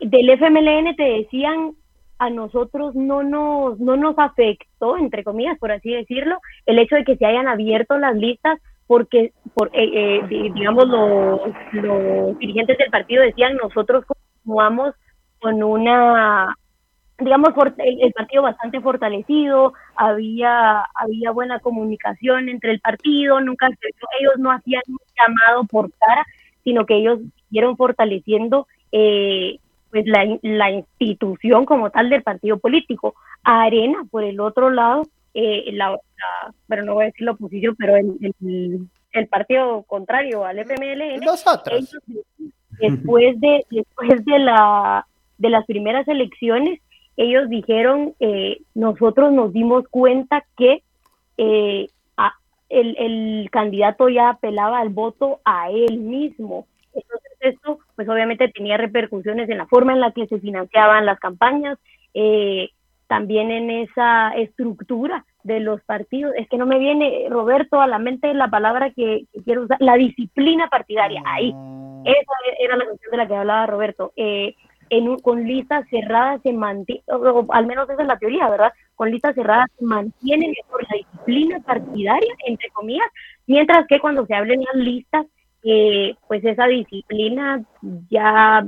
del 0.00 0.30
FMLN 0.30 0.96
te 0.96 1.04
decían 1.04 1.72
a 2.18 2.30
nosotros 2.30 2.94
no 2.94 3.22
nos, 3.22 3.78
no 3.80 3.96
nos 3.96 4.18
afectó, 4.18 4.96
entre 4.96 5.24
comillas, 5.24 5.58
por 5.58 5.72
así 5.72 5.90
decirlo, 5.90 6.38
el 6.66 6.78
hecho 6.78 6.96
de 6.96 7.04
que 7.04 7.16
se 7.16 7.26
hayan 7.26 7.48
abierto 7.48 7.98
las 7.98 8.14
listas 8.16 8.60
porque, 8.86 9.32
por, 9.54 9.68
eh, 9.72 10.20
eh, 10.20 10.50
digamos, 10.54 10.86
los, 10.86 12.38
dirigentes 12.38 12.78
del 12.78 12.90
partido 12.90 13.22
decían 13.22 13.56
nosotros 13.56 14.04
continuamos 14.04 14.94
con 15.40 15.62
una, 15.62 16.54
digamos, 17.18 17.50
el, 17.78 18.12
partido 18.12 18.42
bastante 18.42 18.80
fortalecido, 18.80 19.72
había, 19.96 20.84
había 20.94 21.30
buena 21.32 21.60
comunicación 21.60 22.48
entre 22.48 22.72
el 22.72 22.80
partido, 22.80 23.40
nunca 23.40 23.68
ellos 24.20 24.34
no 24.38 24.50
hacían 24.50 24.82
llamado 25.18 25.64
por 25.64 25.90
cara, 25.92 26.24
sino 26.62 26.86
que 26.86 26.96
ellos 26.96 27.20
siguieron 27.48 27.76
fortaleciendo 27.76 28.66
eh, 28.92 29.58
pues 29.90 30.06
la, 30.06 30.38
la, 30.42 30.70
institución 30.70 31.64
como 31.66 31.90
tal 31.90 32.10
del 32.10 32.22
partido 32.22 32.58
político. 32.58 33.14
Arena, 33.44 34.04
por 34.10 34.24
el 34.24 34.40
otro 34.40 34.70
lado, 34.70 35.02
eh, 35.34 35.70
la, 35.72 35.98
pero 36.66 36.84
no 36.84 36.94
voy 36.94 37.04
a 37.04 37.06
decir 37.06 37.26
la 37.26 37.32
oposición, 37.32 37.76
pero 37.76 37.96
el, 37.96 38.88
el, 39.12 39.26
partido 39.28 39.82
contrario 39.84 40.44
al 40.44 40.58
FMLN, 40.58 41.20
Nosotros. 41.24 41.96
después 42.80 43.40
de 43.40 43.64
después 43.70 44.24
de 44.24 44.38
la 44.38 45.06
de 45.38 45.50
las 45.50 45.64
primeras 45.66 46.06
elecciones, 46.08 46.80
ellos 47.16 47.48
dijeron 47.48 48.14
eh, 48.20 48.62
nosotros 48.74 49.32
nos 49.32 49.52
dimos 49.52 49.86
cuenta 49.88 50.44
que 50.56 50.82
eh, 51.36 51.88
el, 52.80 52.96
el 52.98 53.50
candidato 53.50 54.08
ya 54.08 54.30
apelaba 54.30 54.78
al 54.78 54.90
voto 54.90 55.40
a 55.44 55.70
él 55.70 55.98
mismo 55.98 56.66
entonces 56.94 57.32
esto, 57.40 57.78
pues 57.96 58.08
obviamente 58.08 58.48
tenía 58.48 58.76
repercusiones 58.76 59.48
en 59.48 59.58
la 59.58 59.66
forma 59.66 59.92
en 59.92 60.00
la 60.00 60.12
que 60.12 60.26
se 60.26 60.40
financiaban 60.40 61.06
las 61.06 61.18
campañas, 61.18 61.78
eh, 62.14 62.70
también 63.06 63.50
en 63.50 63.70
esa 63.70 64.30
estructura 64.30 65.24
de 65.42 65.60
los 65.60 65.82
partidos. 65.82 66.32
Es 66.36 66.48
que 66.48 66.56
no 66.56 66.66
me 66.66 66.78
viene, 66.78 67.26
Roberto, 67.28 67.80
a 67.80 67.86
la 67.86 67.98
mente 67.98 68.32
la 68.32 68.48
palabra 68.48 68.90
que, 68.90 69.26
quiero 69.44 69.64
usar, 69.64 69.76
la 69.80 69.94
disciplina 69.94 70.68
partidaria. 70.68 71.22
Ahí, 71.26 71.50
esa 72.04 72.32
era 72.58 72.76
la 72.76 72.86
cuestión 72.86 73.10
de 73.10 73.16
la 73.16 73.26
que 73.26 73.36
hablaba 73.36 73.66
Roberto. 73.66 74.12
Eh, 74.16 74.54
en 74.90 75.18
con 75.18 75.44
listas 75.44 75.86
cerradas 75.88 76.40
se 76.42 76.52
mantiene, 76.52 77.02
o, 77.08 77.46
al 77.50 77.66
menos 77.66 77.88
esa 77.88 78.02
es 78.02 78.08
la 78.08 78.18
teoría, 78.18 78.48
¿verdad? 78.48 78.72
Con 78.94 79.10
listas 79.10 79.34
cerradas 79.34 79.66
se 79.78 79.84
mantiene 79.84 80.48
mejor 80.48 80.82
la 80.90 80.96
disciplina 80.96 81.60
partidaria, 81.60 82.34
entre 82.46 82.70
comillas, 82.70 83.06
mientras 83.46 83.86
que 83.86 83.98
cuando 84.00 84.26
se 84.26 84.34
hablen 84.34 84.62
las 84.62 84.76
listas 84.76 85.26
pues 86.28 86.44
esa 86.44 86.66
disciplina 86.66 87.62
ya 88.10 88.66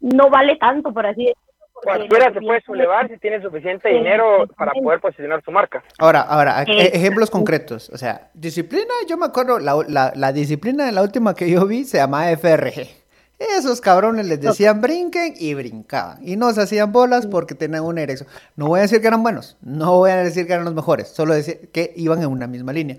no 0.00 0.30
vale 0.30 0.56
tanto, 0.56 0.92
por 0.92 1.06
así 1.06 1.22
decirlo. 1.22 1.42
Cualquiera 1.82 2.32
se 2.32 2.40
puede 2.40 2.60
sublevar 2.62 3.08
si 3.08 3.18
tiene 3.18 3.42
suficiente 3.42 3.90
dinero 3.90 4.46
para 4.56 4.72
poder 4.72 4.98
posicionar 4.98 5.42
su 5.44 5.50
marca. 5.50 5.84
Ahora, 5.98 6.22
ahora, 6.22 6.62
e-, 6.62 6.96
ejemplos 6.96 7.30
concretos. 7.30 7.90
O 7.90 7.98
sea, 7.98 8.30
disciplina, 8.32 8.94
yo 9.08 9.18
me 9.18 9.26
acuerdo, 9.26 9.58
la, 9.58 9.76
la, 9.86 10.12
la 10.16 10.32
disciplina 10.32 10.86
de 10.86 10.92
la 10.92 11.02
última 11.02 11.34
que 11.34 11.50
yo 11.50 11.66
vi 11.66 11.84
se 11.84 11.98
llamaba 11.98 12.30
FRG. 12.30 13.05
Esos 13.38 13.82
cabrones 13.82 14.26
les 14.26 14.40
decían 14.40 14.80
brinquen 14.80 15.34
y 15.36 15.52
brincaban. 15.52 16.26
Y 16.26 16.36
no 16.36 16.52
se 16.54 16.62
hacían 16.62 16.90
bolas 16.90 17.26
porque 17.26 17.54
tenían 17.54 17.84
una 17.84 18.00
erección. 18.00 18.28
No 18.56 18.68
voy 18.68 18.78
a 18.78 18.82
decir 18.82 19.00
que 19.00 19.08
eran 19.08 19.22
buenos, 19.22 19.58
no 19.60 19.98
voy 19.98 20.10
a 20.10 20.16
decir 20.16 20.46
que 20.46 20.54
eran 20.54 20.64
los 20.64 20.74
mejores, 20.74 21.08
solo 21.08 21.34
decir 21.34 21.70
que 21.70 21.92
iban 21.96 22.22
en 22.22 22.28
una 22.28 22.46
misma 22.46 22.72
línea. 22.72 22.96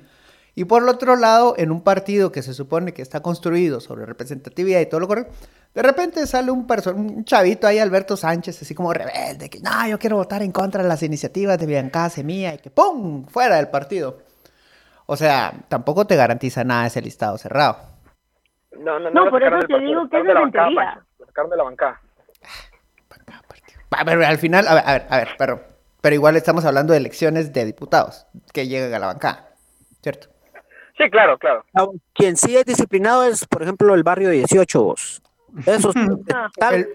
Y 0.53 0.65
por 0.65 0.81
el 0.81 0.89
otro 0.89 1.15
lado, 1.15 1.53
en 1.57 1.71
un 1.71 1.81
partido 1.81 2.31
que 2.31 2.41
se 2.41 2.53
supone 2.53 2.93
que 2.93 3.03
está 3.03 3.21
construido 3.21 3.79
sobre 3.79 4.07
representatividad 4.07 4.79
y 4.79 4.87
todo 4.87 4.99
lo 4.99 5.07
correcto, 5.07 5.31
de 5.73 5.81
repente 5.83 6.25
sale 6.25 6.49
un, 6.49 6.67
un 6.95 7.25
chavito 7.25 7.67
ahí, 7.67 7.77
Alberto 7.77 8.17
Sánchez, 8.17 8.61
así 8.61 8.73
como 8.73 8.91
rebelde, 8.91 9.49
que 9.49 9.59
no, 9.59 9.87
yo 9.87 9.99
quiero 9.99 10.17
votar 10.17 10.41
en 10.41 10.51
contra 10.51 10.81
de 10.81 10.89
las 10.89 11.03
iniciativas 11.03 11.59
de 11.59 11.67
Bianca 11.67 12.09
Semilla 12.09 12.55
y 12.55 12.57
que 12.57 12.71
¡pum! 12.71 13.27
fuera 13.27 13.57
del 13.57 13.67
partido. 13.67 14.17
O 15.05 15.15
sea, 15.15 15.53
tampoco 15.69 16.07
te 16.07 16.15
garantiza 16.15 16.63
nada 16.63 16.87
ese 16.87 17.01
listado 17.01 17.37
cerrado. 17.37 17.77
No, 18.79 18.99
no, 18.99 19.09
no. 19.09 19.25
No, 19.25 19.31
por 19.31 19.43
eso 19.43 19.59
te 19.67 19.79
digo 19.79 20.09
que 20.09 20.19
es 20.19 20.25
de 20.25 20.33
la 20.33 20.41
bancada, 20.41 21.05
sacaron 21.25 21.49
de 21.49 21.57
la 21.57 21.63
bancada. 21.63 22.01
Pero 24.05 24.25
al 24.25 24.37
final, 24.37 24.67
a 24.67 24.75
ver, 24.75 24.83
a 24.85 24.93
ver, 24.93 25.07
a 25.09 25.17
ver, 25.17 25.29
pero, 25.37 25.61
pero 26.01 26.15
igual 26.15 26.35
estamos 26.35 26.65
hablando 26.65 26.93
de 26.93 26.99
elecciones 26.99 27.53
de 27.53 27.65
diputados 27.65 28.27
que 28.53 28.67
llegan 28.67 28.93
a 28.93 28.99
la 28.99 29.07
bancada, 29.07 29.49
¿cierto? 30.01 30.27
Sí, 30.97 31.09
claro, 31.09 31.37
claro. 31.37 31.63
Ah, 31.73 31.87
quien 32.13 32.37
sí 32.37 32.57
es 32.57 32.65
disciplinado 32.65 33.23
es, 33.23 33.45
por 33.45 33.61
ejemplo, 33.61 33.93
el 33.93 34.03
barrio 34.03 34.29
18, 34.29 34.83
vos. 34.83 35.21
Eso 35.65 35.91
el, 36.71 36.87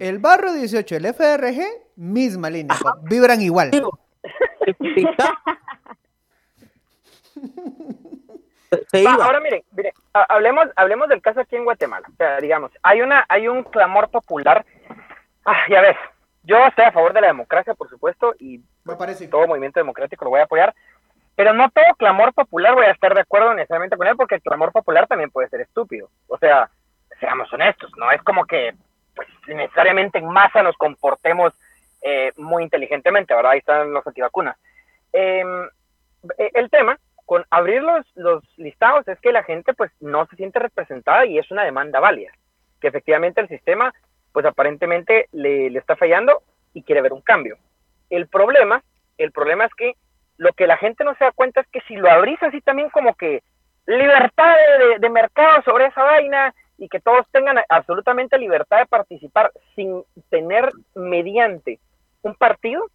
el 0.00 0.18
barrio 0.18 0.52
18, 0.52 0.96
el 0.96 1.06
FRG, 1.06 1.60
misma 1.96 2.50
línea. 2.50 2.76
Vibran 3.02 3.42
igual. 3.42 3.70
ahora 9.20 9.40
miren, 9.40 9.62
miren 9.72 9.92
hablemos, 10.12 10.68
hablemos 10.76 11.08
del 11.08 11.22
caso 11.22 11.40
aquí 11.40 11.56
en 11.56 11.64
Guatemala. 11.64 12.06
O 12.08 12.16
sea, 12.16 12.38
digamos, 12.38 12.70
hay 12.82 13.02
una, 13.02 13.24
hay 13.28 13.48
un 13.48 13.62
clamor 13.64 14.10
popular. 14.10 14.64
Ah, 15.44 15.62
ya 15.68 15.80
ves, 15.80 15.96
yo 16.42 16.58
estoy 16.66 16.84
a 16.84 16.92
favor 16.92 17.12
de 17.12 17.20
la 17.20 17.28
democracia, 17.28 17.74
por 17.74 17.88
supuesto, 17.88 18.34
y 18.38 18.60
Me 18.84 18.96
parece. 18.96 19.28
todo 19.28 19.46
movimiento 19.46 19.80
democrático 19.80 20.24
lo 20.24 20.30
voy 20.30 20.40
a 20.40 20.44
apoyar. 20.44 20.74
Pero 21.36 21.54
no 21.54 21.70
todo 21.70 21.84
clamor 21.96 22.34
popular 22.34 22.74
voy 22.74 22.86
a 22.86 22.90
estar 22.90 23.14
de 23.14 23.20
acuerdo 23.20 23.54
necesariamente 23.54 23.96
con 23.96 24.06
él, 24.06 24.16
porque 24.16 24.34
el 24.34 24.42
clamor 24.42 24.72
popular 24.72 25.06
también 25.06 25.30
puede 25.30 25.48
ser 25.48 25.60
estúpido. 25.62 26.10
O 26.28 26.36
sea, 26.38 26.70
seamos 27.18 27.52
honestos, 27.52 27.90
no 27.96 28.10
es 28.10 28.22
como 28.22 28.44
que 28.44 28.74
pues, 29.14 29.28
necesariamente 29.46 30.18
en 30.18 30.26
masa 30.26 30.62
nos 30.62 30.76
comportemos 30.76 31.52
eh, 32.02 32.32
muy 32.36 32.62
inteligentemente, 32.62 33.34
¿verdad? 33.34 33.52
Ahí 33.52 33.58
están 33.58 33.92
los 33.92 34.06
antivacunas. 34.06 34.56
Em, 35.12 35.64
e, 36.38 36.50
el 36.54 36.70
tema 36.70 36.98
con 37.30 37.46
abrir 37.48 37.80
los, 37.80 38.04
los 38.16 38.42
listados 38.56 39.06
es 39.06 39.16
que 39.20 39.30
la 39.30 39.44
gente 39.44 39.72
pues 39.72 39.92
no 40.00 40.26
se 40.26 40.34
siente 40.34 40.58
representada 40.58 41.26
y 41.26 41.38
es 41.38 41.48
una 41.52 41.62
demanda 41.62 42.00
válida, 42.00 42.32
que 42.80 42.88
efectivamente 42.88 43.40
el 43.40 43.46
sistema 43.46 43.94
pues 44.32 44.44
aparentemente 44.44 45.28
le, 45.30 45.68
está 45.68 45.94
fallando 45.94 46.42
y 46.74 46.82
quiere 46.82 47.02
ver 47.02 47.12
un 47.12 47.20
cambio. 47.20 47.56
El 48.10 48.26
problema, 48.26 48.82
el 49.16 49.30
problema 49.30 49.66
es 49.66 49.74
que 49.74 49.94
lo 50.38 50.52
que 50.54 50.66
la 50.66 50.76
gente 50.76 51.04
no 51.04 51.14
se 51.14 51.22
da 51.22 51.30
cuenta 51.30 51.60
es 51.60 51.68
que 51.68 51.80
si 51.82 51.94
lo 51.94 52.10
abrís 52.10 52.42
así 52.42 52.60
también 52.62 52.90
como 52.90 53.14
que 53.14 53.44
libertad 53.86 54.56
de, 54.98 55.08
mercado 55.08 55.62
sobre 55.62 55.86
esa 55.86 56.02
vaina 56.02 56.52
y 56.78 56.88
que 56.88 56.98
todos 56.98 57.24
tengan 57.30 57.60
absolutamente 57.68 58.38
libertad 58.38 58.78
de 58.78 58.86
participar 58.86 59.52
sin 59.76 60.02
tener 60.30 60.68
mediante 60.96 61.78
un 62.22 62.34
partido, 62.34 62.88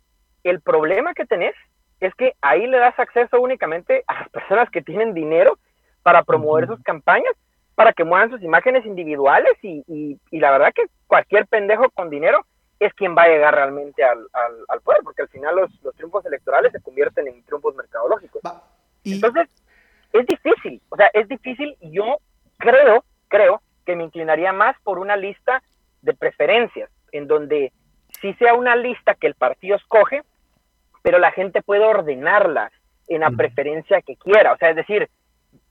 el 0.43 0.59
problema 0.59 1.13
que 1.13 1.25
tenés 1.25 1.55
es 1.99 2.13
que 2.15 2.33
ahí 2.41 2.67
le 2.67 2.77
das 2.77 2.97
acceso 2.99 3.39
únicamente 3.39 4.03
a 4.07 4.21
las 4.21 4.29
personas 4.29 4.69
que 4.69 4.81
tienen 4.81 5.13
dinero 5.13 5.57
para 6.03 6.23
promover 6.23 6.67
sus 6.67 6.81
campañas, 6.83 7.33
para 7.73 7.93
que 7.93 8.03
muevan 8.03 8.29
sus 8.29 8.41
imágenes 8.41 8.85
individuales 8.85 9.53
y, 9.61 9.83
y 10.31 10.39
la 10.39 10.51
verdad 10.51 10.73
que 10.73 10.85
cualquier 11.07 11.47
pendejo 11.47 11.89
con 11.89 12.09
dinero 12.09 12.45
es 12.79 12.93
quien 12.93 13.15
va 13.15 13.23
a 13.23 13.27
llegar 13.27 13.55
realmente 13.55 14.03
al, 14.03 14.27
al, 14.67 14.81
poder, 14.81 15.01
porque 15.03 15.21
al 15.21 15.29
final 15.29 15.55
los, 15.55 15.83
los, 15.83 15.95
triunfos 15.95 16.25
electorales 16.25 16.71
se 16.71 16.81
convierten 16.81 17.27
en 17.27 17.43
triunfos 17.43 17.75
mercadológicos. 17.75 18.41
Entonces, 19.03 19.47
es 20.13 20.25
difícil, 20.25 20.81
o 20.89 20.95
sea, 20.95 21.09
es 21.13 21.27
difícil 21.27 21.75
y 21.79 21.91
yo 21.91 22.17
creo, 22.57 23.03
creo 23.27 23.61
que 23.85 23.95
me 23.95 24.03
inclinaría 24.03 24.51
más 24.51 24.75
por 24.83 24.99
una 24.99 25.15
lista 25.15 25.61
de 26.01 26.13
preferencias, 26.13 26.89
en 27.11 27.27
donde 27.27 27.71
sí 28.21 28.33
sea 28.35 28.53
una 28.53 28.75
lista 28.75 29.15
que 29.15 29.27
el 29.27 29.35
partido 29.35 29.75
escoge, 29.77 30.23
pero 31.05 31.19
la 31.19 31.31
gente 31.31 31.61
puede 31.61 31.85
ordenarla 31.85 32.71
en 33.07 33.21
la 33.21 33.29
preferencia 33.29 34.01
que 34.01 34.15
quiera, 34.15 34.53
o 34.53 34.57
sea, 34.57 34.71
es 34.71 34.75
decir, 34.75 35.07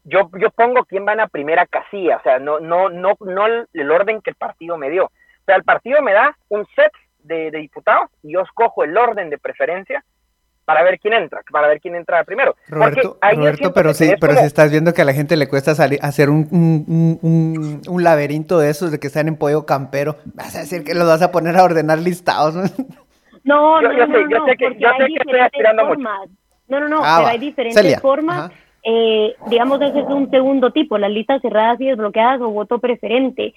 yo, 0.05 0.31
yo 0.39 0.49
pongo 0.51 0.85
quién 0.85 1.05
va 1.05 1.11
en 1.11 1.19
la 1.19 1.27
primera 1.27 1.67
casilla, 1.67 2.19
o 2.19 2.23
sea, 2.23 2.39
no, 2.39 2.61
no, 2.61 2.89
no, 2.89 3.15
no 3.19 3.47
el 3.47 3.91
orden 3.91 4.23
que 4.23 4.31
el 4.31 4.37
partido 4.37 4.79
me 4.79 4.91
dio, 4.91 5.07
o 5.07 5.45
sea, 5.45 5.57
el 5.57 5.65
partido 5.65 6.01
me 6.03 6.13
da 6.13 6.39
un 6.51 6.65
set 6.77 6.93
de, 7.25 7.51
diputados 7.51 8.11
y 8.23 8.35
yo 8.35 8.43
escojo 8.43 8.85
el 8.85 8.97
orden 8.97 9.29
de 9.29 9.39
preferencia 9.39 10.05
para 10.65 10.85
ver 10.85 11.01
quién 11.01 11.15
entra, 11.15 11.41
para 11.51 11.67
ver 11.67 11.81
quién 11.81 11.97
entra 11.97 12.23
primero. 12.23 12.55
Roberto, 12.69 13.19
Roberto 13.21 13.75
pero 13.75 13.93
sí, 13.93 14.15
pero 14.21 14.37
si 14.37 14.45
estás 14.45 14.71
viendo 14.71 14.95
que 14.95 15.03
a 15.03 15.05
la 15.05 15.15
gente 15.15 15.37
le 15.37 15.49
cuesta 15.49 15.75
salir, 15.75 15.99
hacer 16.01 16.31
un, 16.31 16.47
un, 16.53 17.83
un, 17.85 18.05
laberinto 18.05 18.61
de 18.61 18.71
esos 18.71 18.93
de 18.93 19.01
que 19.01 19.09
están 19.09 19.27
en 19.27 19.37
pollo 19.37 19.67
campero, 19.67 20.17
vas 20.27 20.55
a 20.55 20.61
decir 20.61 20.85
que 20.85 20.95
los 20.95 21.09
vas 21.09 21.23
a 21.23 21.33
poner 21.33 21.57
a 21.57 21.65
ordenar 21.65 21.99
listados. 21.99 22.55
No, 22.55 22.63
no, 23.45 23.83
yo, 23.83 23.93
no, 23.93 24.07
sé, 24.07 24.25
yo 24.31 24.45
sé 24.47 24.57
que, 24.57 24.77
yo 24.79 24.89
sé 24.99 25.07
que 25.07 25.15
estoy 25.15 25.41
aspirando 25.41 25.85
mucho. 25.85 26.01
No, 26.67 26.81
no, 26.81 26.89
no, 26.89 27.01
ah, 27.03 27.17
pero 27.19 27.29
hay 27.29 27.39
diferentes 27.39 28.01
formas. 28.01 28.51
Eh, 28.83 29.35
digamos, 29.49 29.81
ese 29.81 30.01
es 30.01 30.07
un 30.07 30.31
segundo 30.31 30.71
tipo, 30.71 30.99
las 30.99 31.11
listas 31.11 31.41
cerradas 31.41 31.81
y 31.81 31.87
desbloqueadas 31.87 32.41
o 32.41 32.51
voto 32.51 32.79
preferente. 32.79 33.55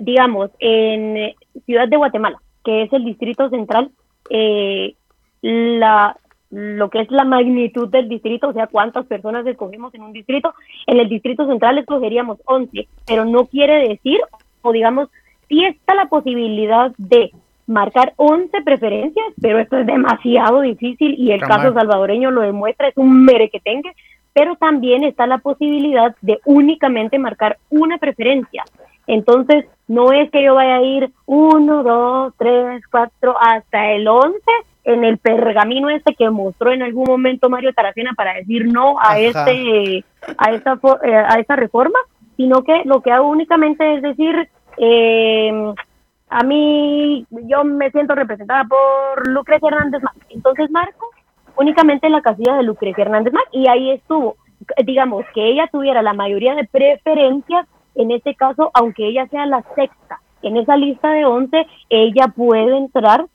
Digamos, 0.00 0.50
en 0.58 1.34
Ciudad 1.64 1.88
de 1.88 1.96
Guatemala, 1.96 2.40
que 2.64 2.82
es 2.82 2.92
el 2.92 3.04
distrito 3.04 3.48
central, 3.48 3.90
eh, 4.30 4.94
la, 5.42 6.16
lo 6.50 6.90
que 6.90 7.00
es 7.00 7.10
la 7.10 7.24
magnitud 7.24 7.88
del 7.88 8.08
distrito, 8.08 8.48
o 8.48 8.52
sea, 8.52 8.66
cuántas 8.66 9.06
personas 9.06 9.46
escogemos 9.46 9.94
en 9.94 10.02
un 10.02 10.12
distrito. 10.12 10.54
En 10.86 10.98
el 10.98 11.08
distrito 11.08 11.46
central 11.46 11.78
escogeríamos 11.78 12.38
11, 12.44 12.88
pero 13.06 13.24
no 13.24 13.46
quiere 13.46 13.88
decir, 13.88 14.20
o 14.62 14.72
digamos, 14.72 15.08
sí 15.48 15.64
está 15.64 15.94
la 15.94 16.06
posibilidad 16.06 16.92
de 16.98 17.32
marcar 17.66 18.12
11 18.16 18.62
preferencias, 18.62 19.26
pero 19.40 19.58
esto 19.58 19.78
es 19.78 19.86
demasiado 19.86 20.60
difícil 20.60 21.14
y 21.18 21.32
el 21.32 21.40
caso 21.40 21.72
salvadoreño 21.72 22.30
lo 22.30 22.42
demuestra, 22.42 22.88
es 22.88 22.96
un 22.96 23.24
merequetengue, 23.24 23.92
pero 24.32 24.54
también 24.56 25.02
está 25.02 25.26
la 25.26 25.38
posibilidad 25.38 26.14
de 26.20 26.38
únicamente 26.44 27.18
marcar 27.18 27.58
una 27.70 27.98
preferencia. 27.98 28.64
Entonces, 29.06 29.64
no 29.88 30.12
es 30.12 30.30
que 30.30 30.42
yo 30.42 30.54
vaya 30.54 30.76
a 30.76 30.82
ir 30.82 31.10
1, 31.26 31.82
2, 31.82 32.34
3, 32.36 32.82
4, 32.90 33.36
hasta 33.40 33.92
el 33.92 34.06
11 34.06 34.38
en 34.84 35.04
el 35.04 35.18
pergamino 35.18 35.90
este 35.90 36.14
que 36.14 36.30
mostró 36.30 36.70
en 36.72 36.82
algún 36.82 37.06
momento 37.06 37.48
Mario 37.48 37.72
Taracena 37.72 38.12
para 38.16 38.34
decir 38.34 38.66
no 38.72 38.94
a 39.00 39.18
este 39.18 40.04
a 40.38 40.52
esta 40.52 40.78
eh, 41.02 41.14
a 41.16 41.40
esta 41.40 41.56
reforma, 41.56 41.98
sino 42.36 42.62
que 42.62 42.82
lo 42.84 43.00
que 43.00 43.10
hago 43.10 43.28
únicamente 43.28 43.94
es 43.94 44.02
decir 44.02 44.48
eh, 44.78 45.72
a 46.28 46.42
mí 46.42 47.26
yo 47.30 47.64
me 47.64 47.90
siento 47.90 48.14
representada 48.14 48.64
por 48.64 49.28
Lucrecia 49.28 49.68
Hernández 49.68 50.02
Mac. 50.02 50.16
Entonces 50.30 50.70
marco 50.70 51.10
únicamente 51.56 52.08
la 52.08 52.22
casilla 52.22 52.56
de 52.56 52.62
Lucrecia 52.62 53.02
Hernández 53.02 53.32
Mac 53.32 53.46
y 53.52 53.68
ahí 53.68 53.90
estuvo. 53.90 54.36
Digamos 54.84 55.24
que 55.34 55.46
ella 55.46 55.68
tuviera 55.70 56.02
la 56.02 56.12
mayoría 56.12 56.54
de 56.54 56.64
preferencias, 56.64 57.66
en 57.94 58.10
este 58.10 58.34
caso, 58.34 58.70
aunque 58.74 59.06
ella 59.06 59.26
sea 59.28 59.46
la 59.46 59.62
sexta 59.74 60.20
en 60.42 60.56
esa 60.56 60.76
lista 60.76 61.10
de 61.10 61.24
11, 61.24 61.66
ella 61.90 62.28
puede 62.28 62.76
entrar 62.76 63.26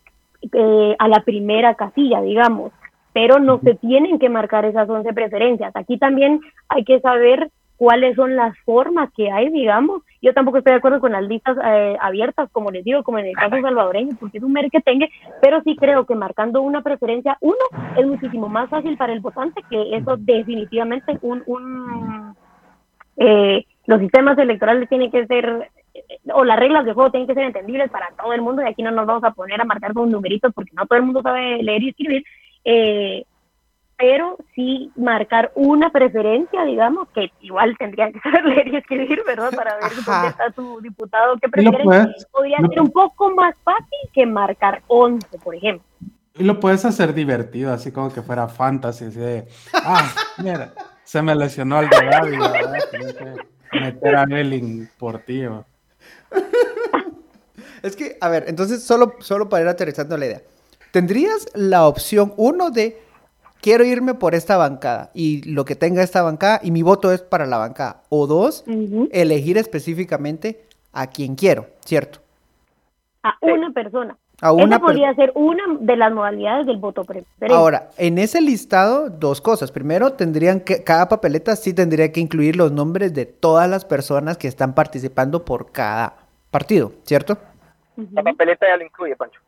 eh, 0.54 0.96
a 0.98 1.08
la 1.08 1.22
primera 1.24 1.76
casilla, 1.76 2.22
digamos, 2.22 2.72
pero 3.14 3.40
no 3.40 3.60
se 3.60 3.76
tienen 3.76 4.20
que 4.20 4.30
marcar 4.30 4.66
esas 4.66 4.90
11 4.90 5.14
preferencias. 5.14 5.76
Aquí 5.76 5.98
también 5.98 6.42
hay 6.70 6.84
que 6.84 7.00
saber 7.00 7.52
cuáles 7.82 8.16
son 8.16 8.36
las 8.36 8.56
formas 8.60 9.10
que 9.18 9.32
hay, 9.32 9.50
digamos. 9.50 10.04
Yo 10.22 10.36
tampoco 10.36 10.60
estoy 10.60 10.74
de 10.74 10.78
acuerdo 10.78 11.00
con 11.00 11.14
las 11.14 11.24
listas 11.24 11.58
eh, 11.66 11.98
abiertas, 12.00 12.48
como 12.52 12.70
les 12.70 12.84
digo, 12.84 13.02
como 13.02 13.18
en 13.18 13.26
el 13.26 13.34
caso 13.34 13.56
salvadoreño, 13.60 14.16
porque 14.20 14.38
es 14.38 14.44
un 14.44 14.54
tenga, 14.86 15.08
pero 15.42 15.64
sí 15.64 15.76
creo 15.76 16.06
que 16.06 16.14
marcando 16.14 16.62
una 16.62 16.84
preferencia, 16.84 17.40
uno, 17.42 17.56
es 17.98 18.06
muchísimo 18.06 18.48
más 18.48 18.70
fácil 18.70 18.98
para 18.98 19.14
el 19.14 19.20
votante, 19.20 19.64
que 19.68 19.96
eso 19.96 20.16
definitivamente 20.16 21.18
un... 21.24 21.42
un 21.48 22.36
eh, 23.18 23.66
los 23.88 24.00
sistemas 24.00 24.38
electorales 24.38 24.88
tienen 24.88 25.10
que 25.10 25.26
ser 25.26 25.72
eh, 25.96 26.04
o 26.36 26.44
las 26.44 26.60
reglas 26.60 26.86
de 26.86 26.94
juego 26.94 27.10
tienen 27.10 27.28
que 27.28 27.34
ser 27.34 27.46
entendibles 27.46 27.90
para 27.90 28.10
todo 28.16 28.32
el 28.34 28.44
mundo 28.44 28.62
y 28.62 28.66
aquí 28.66 28.84
no 28.84 28.92
nos 28.92 29.08
vamos 29.08 29.24
a 29.24 29.32
poner 29.32 29.60
a 29.60 29.66
marcar 29.66 29.94
con 29.94 30.12
numeritos 30.12 30.54
porque 30.54 30.72
no 30.76 30.86
todo 30.86 31.00
el 31.00 31.06
mundo 31.06 31.24
sabe 31.24 31.64
leer 31.64 31.82
y 31.82 31.90
escribir. 31.90 32.24
Eh, 32.64 33.26
pero 34.02 34.36
sí 34.56 34.92
marcar 34.96 35.52
una 35.54 35.92
preferencia, 35.92 36.64
digamos, 36.64 37.08
que 37.14 37.32
igual 37.42 37.76
tendría 37.78 38.12
que 38.12 38.20
saber 38.24 38.46
leer 38.46 38.68
y 38.70 38.78
escribir, 38.78 39.22
¿verdad? 39.28 39.52
Para 39.56 39.76
ver 39.76 39.92
dónde 40.04 40.28
está 40.28 40.50
tu 40.50 40.82
diputado, 40.82 41.38
qué 41.40 41.48
prefiere. 41.48 41.84
Podría 42.32 42.58
ser 42.68 42.82
un 42.82 42.90
poco 42.90 43.30
más 43.36 43.54
fácil 43.64 44.00
que 44.12 44.26
marcar 44.26 44.82
11, 44.88 45.38
por 45.38 45.56
ejemplo. 45.56 45.86
Y 46.34 46.44
lo 46.44 46.60
puedes 46.60 46.84
hacer 46.84 47.14
divertido, 47.14 47.72
así 47.72 47.92
como 47.92 48.12
que 48.12 48.24
fuera 48.24 48.48
fantasy, 48.48 49.06
así 49.06 49.20
de, 49.20 49.48
ah, 49.74 50.12
mira, 50.40 50.74
se 51.04 51.22
me 51.22 51.36
lesionó 51.36 51.82
el 51.82 51.90
de 51.90 53.80
meter 53.80 54.16
a 54.16 54.26
Belling 54.26 54.90
por 54.98 55.20
ti. 55.20 55.44
Es 57.84 57.96
que, 57.96 58.16
a 58.22 58.30
ver, 58.30 58.46
entonces, 58.48 58.84
solo, 58.84 59.16
solo 59.22 59.50
para 59.50 59.64
ir 59.64 59.68
aterrizando 59.68 60.16
la 60.16 60.28
idea, 60.28 60.42
tendrías 60.92 61.48
la 61.56 61.88
opción, 61.88 62.32
uno, 62.38 62.70
de 62.70 63.02
quiero 63.62 63.86
irme 63.86 64.14
por 64.14 64.36
esta 64.36 64.58
bancada 64.58 65.12
y 65.14 65.50
lo 65.50 65.64
que 65.66 65.76
tenga 65.76 66.04
esta 66.04 66.22
bancada 66.22 66.60
y 66.64 66.72
mi 66.72 66.82
voto 66.82 67.12
es 67.12 67.22
para 67.22 67.46
la 67.46 67.58
bancada. 67.58 68.04
O 68.10 68.28
dos, 68.28 68.66
elegir 69.12 69.58
específicamente 69.58 70.66
a 70.92 71.08
quien 71.08 71.36
quiero, 71.36 71.68
¿cierto? 71.86 72.20
A 73.24 73.38
una 73.42 73.72
persona. 73.72 74.18
A 74.42 74.52
una 74.54 74.78
Esa 74.78 74.80
podría 74.80 75.14
ser 75.14 75.32
una 75.36 75.64
de 75.80 75.96
las 75.96 76.12
modalidades 76.12 76.66
del 76.66 76.78
voto 76.78 77.04
preferente. 77.04 77.54
Ahora, 77.54 77.92
en 77.98 78.18
ese 78.18 78.42
listado, 78.42 79.12
dos 79.12 79.40
cosas. 79.40 79.72
Primero, 79.72 80.14
tendrían 80.14 80.62
que, 80.62 80.84
cada 80.84 81.08
papeleta 81.08 81.56
sí 81.56 81.76
tendría 81.76 82.12
que 82.12 82.20
incluir 82.20 82.56
los 82.56 82.72
nombres 82.72 83.14
de 83.14 83.28
todas 83.28 83.70
las 83.70 83.86
personas 83.86 84.38
que 84.38 84.48
están 84.48 84.74
participando 84.74 85.46
por 85.46 85.72
cada 85.72 86.16
partido, 86.50 86.92
¿cierto? 87.04 87.38
La 88.12 88.24
papeleta 88.24 88.66
ya 88.68 88.78
lo 88.78 88.86
incluye, 88.86 89.16
Pancho. 89.16 89.40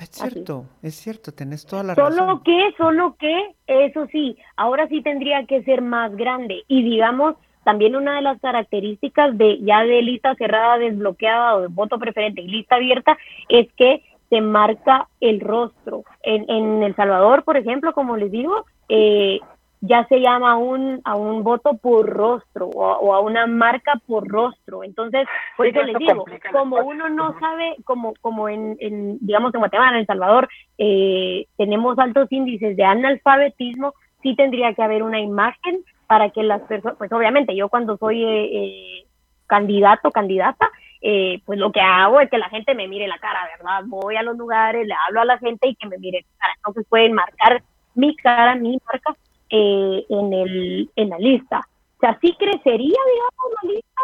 Es 0.00 0.10
cierto, 0.10 0.66
es 0.82 0.94
cierto, 0.96 1.32
tenés 1.32 1.66
toda 1.66 1.84
la 1.84 1.94
solo 1.94 2.08
razón. 2.08 2.26
Solo 2.26 2.42
que, 2.42 2.74
solo 2.76 3.16
que, 3.16 3.54
eso 3.66 4.06
sí, 4.10 4.36
ahora 4.56 4.88
sí 4.88 5.02
tendría 5.02 5.46
que 5.46 5.62
ser 5.62 5.82
más 5.82 6.14
grande. 6.16 6.64
Y 6.66 6.82
digamos, 6.82 7.36
también 7.64 7.96
una 7.96 8.16
de 8.16 8.22
las 8.22 8.40
características 8.40 9.36
de 9.38 9.60
ya 9.60 9.84
de 9.84 10.02
lista 10.02 10.34
cerrada, 10.34 10.78
desbloqueada 10.78 11.56
o 11.56 11.60
de 11.62 11.68
voto 11.68 11.98
preferente 11.98 12.42
y 12.42 12.48
lista 12.48 12.76
abierta 12.76 13.16
es 13.48 13.72
que 13.74 14.02
se 14.30 14.40
marca 14.40 15.08
el 15.20 15.40
rostro. 15.40 16.02
En, 16.22 16.48
en 16.50 16.82
El 16.82 16.96
Salvador, 16.96 17.44
por 17.44 17.56
ejemplo, 17.56 17.92
como 17.92 18.16
les 18.16 18.32
digo, 18.32 18.66
eh, 18.88 19.40
ya 19.86 20.06
se 20.08 20.20
llama 20.20 20.52
a 20.52 20.56
un, 20.56 21.00
a 21.04 21.14
un 21.14 21.42
voto 21.42 21.76
por 21.76 22.08
rostro 22.08 22.68
o, 22.68 23.14
a 23.14 23.20
una 23.20 23.46
marca 23.46 24.00
por 24.06 24.26
rostro. 24.26 24.82
Entonces, 24.82 25.26
por 25.56 25.66
eso 25.66 25.82
les 25.82 25.96
digo, 25.98 26.24
como 26.52 26.76
uno 26.76 27.08
no 27.08 27.38
sabe, 27.38 27.76
como, 27.84 28.14
como 28.20 28.48
en, 28.48 28.76
en, 28.80 29.18
digamos, 29.20 29.52
en 29.54 29.60
Guatemala, 29.60 29.92
en 29.92 30.00
El 30.00 30.06
Salvador, 30.06 30.48
eh, 30.78 31.46
tenemos 31.56 31.98
altos 31.98 32.30
índices 32.30 32.76
de 32.76 32.84
analfabetismo, 32.84 33.94
sí 34.22 34.34
tendría 34.34 34.72
que 34.74 34.82
haber 34.82 35.02
una 35.02 35.20
imagen 35.20 35.84
para 36.06 36.30
que 36.30 36.42
las 36.42 36.62
personas, 36.62 36.96
pues 36.96 37.12
obviamente 37.12 37.54
yo 37.54 37.68
cuando 37.68 37.96
soy 37.96 38.22
eh, 38.24 38.44
eh 38.52 39.06
candidato, 39.46 40.10
candidata, 40.10 40.70
eh, 41.02 41.42
pues 41.44 41.58
lo 41.58 41.70
que 41.70 41.80
hago 41.80 42.18
es 42.20 42.30
que 42.30 42.38
la 42.38 42.48
gente 42.48 42.74
me 42.74 42.88
mire 42.88 43.06
la 43.06 43.18
cara, 43.18 43.46
¿verdad? 43.58 43.82
Voy 43.84 44.16
a 44.16 44.22
los 44.22 44.38
lugares, 44.38 44.86
le 44.86 44.94
hablo 45.06 45.20
a 45.20 45.26
la 45.26 45.38
gente 45.38 45.68
y 45.68 45.74
que 45.74 45.86
me 45.86 45.98
mire 45.98 46.22
la 46.22 46.38
cara. 46.38 46.54
Entonces 46.56 46.86
pueden 46.88 47.12
marcar 47.12 47.62
mi 47.94 48.16
cara, 48.16 48.54
mi 48.54 48.78
marca, 48.86 49.14
eh, 49.50 50.04
en, 50.08 50.32
el, 50.32 50.90
en 50.96 51.08
la 51.10 51.18
lista. 51.18 51.60
O 51.96 52.00
sea, 52.00 52.18
sí 52.20 52.34
crecería, 52.38 52.98
digamos, 53.12 53.62
la 53.62 53.70
lista, 53.70 54.00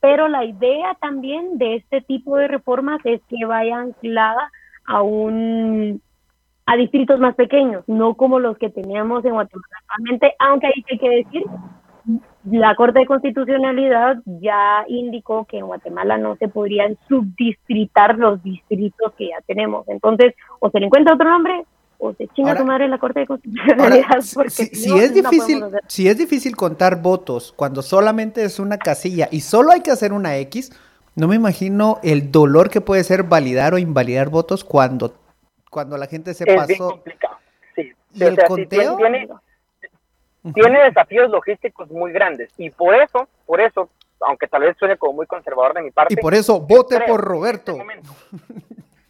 pero 0.00 0.28
la 0.28 0.44
idea 0.44 0.94
también 1.00 1.58
de 1.58 1.76
este 1.76 2.00
tipo 2.02 2.36
de 2.36 2.48
reformas 2.48 3.00
es 3.04 3.20
que 3.28 3.44
vaya 3.44 3.78
anclada 3.78 4.50
a 4.86 5.02
un 5.02 6.00
a 6.66 6.76
distritos 6.76 7.18
más 7.18 7.34
pequeños, 7.34 7.82
no 7.86 8.12
como 8.12 8.40
los 8.40 8.58
que 8.58 8.68
teníamos 8.68 9.24
en 9.24 9.32
Guatemala 9.32 9.78
actualmente, 9.80 10.34
aunque 10.38 10.66
hay 10.66 10.98
que 10.98 11.08
decir, 11.08 11.42
la 12.44 12.74
Corte 12.74 13.00
de 13.00 13.06
Constitucionalidad 13.06 14.18
ya 14.26 14.84
indicó 14.88 15.46
que 15.46 15.58
en 15.58 15.66
Guatemala 15.66 16.18
no 16.18 16.36
se 16.36 16.48
podrían 16.48 16.98
subdistritar 17.08 18.18
los 18.18 18.42
distritos 18.42 19.12
que 19.14 19.28
ya 19.28 19.40
tenemos. 19.46 19.88
Entonces, 19.88 20.34
o 20.60 20.70
se 20.70 20.80
le 20.80 20.86
encuentra 20.86 21.14
otro 21.14 21.30
nombre 21.30 21.64
o 21.98 22.14
se 22.14 22.28
chinga 22.28 22.56
tu 22.56 22.64
madre 22.64 22.84
en 22.84 22.92
la 22.92 22.98
Corte 22.98 23.20
de 23.20 23.26
Constitucionalidad. 23.26 24.20
si, 24.48 24.98
es 24.98 25.12
difícil, 25.12 25.64
si 25.88 26.08
es 26.08 26.16
difícil 26.16 26.56
contar 26.56 27.02
votos 27.02 27.52
cuando 27.56 27.82
solamente 27.82 28.44
es 28.44 28.58
una 28.58 28.78
casilla 28.78 29.28
y 29.30 29.40
solo 29.40 29.72
hay 29.72 29.80
que 29.80 29.90
hacer 29.90 30.12
una 30.12 30.36
X, 30.36 30.70
no 31.16 31.26
me 31.26 31.34
imagino 31.34 31.98
el 32.04 32.30
dolor 32.30 32.70
que 32.70 32.80
puede 32.80 33.02
ser 33.02 33.24
validar 33.24 33.74
o 33.74 33.78
invalidar 33.78 34.28
votos 34.28 34.62
cuando, 34.62 35.16
cuando 35.70 35.98
la 35.98 36.06
gente 36.06 36.34
se 36.34 36.44
es 36.48 36.54
pasó. 36.54 36.68
Bien 36.68 36.78
complicado. 36.78 37.36
Sí. 37.74 37.92
¿Y 38.14 38.22
el 38.22 38.38
conteo? 38.44 38.96
Tiene, 38.96 39.28
tiene 40.54 40.84
desafíos 40.84 41.30
logísticos 41.30 41.90
muy 41.90 42.12
grandes 42.12 42.50
y 42.56 42.70
por 42.70 42.94
eso, 42.94 43.28
por 43.44 43.60
eso, 43.60 43.90
aunque 44.20 44.46
tal 44.46 44.62
vez 44.62 44.76
suene 44.78 44.96
como 44.96 45.14
muy 45.14 45.26
conservador 45.26 45.74
de 45.74 45.82
mi 45.82 45.90
parte. 45.90 46.14
Y 46.14 46.16
por 46.16 46.34
eso 46.34 46.60
vote 46.60 47.00
por 47.08 47.20
Roberto. 47.20 47.76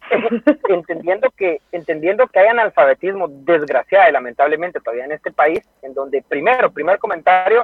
entendiendo 0.69 1.29
que 1.35 1.61
entendiendo 1.71 2.27
que 2.27 2.39
hay 2.39 2.47
analfabetismo 2.47 3.27
desgraciado 3.27 4.09
y 4.09 4.13
lamentablemente 4.13 4.79
todavía 4.79 5.05
en 5.05 5.11
este 5.11 5.31
país 5.31 5.61
en 5.81 5.93
donde 5.93 6.21
primero 6.21 6.71
primer 6.71 6.99
comentario 6.99 7.63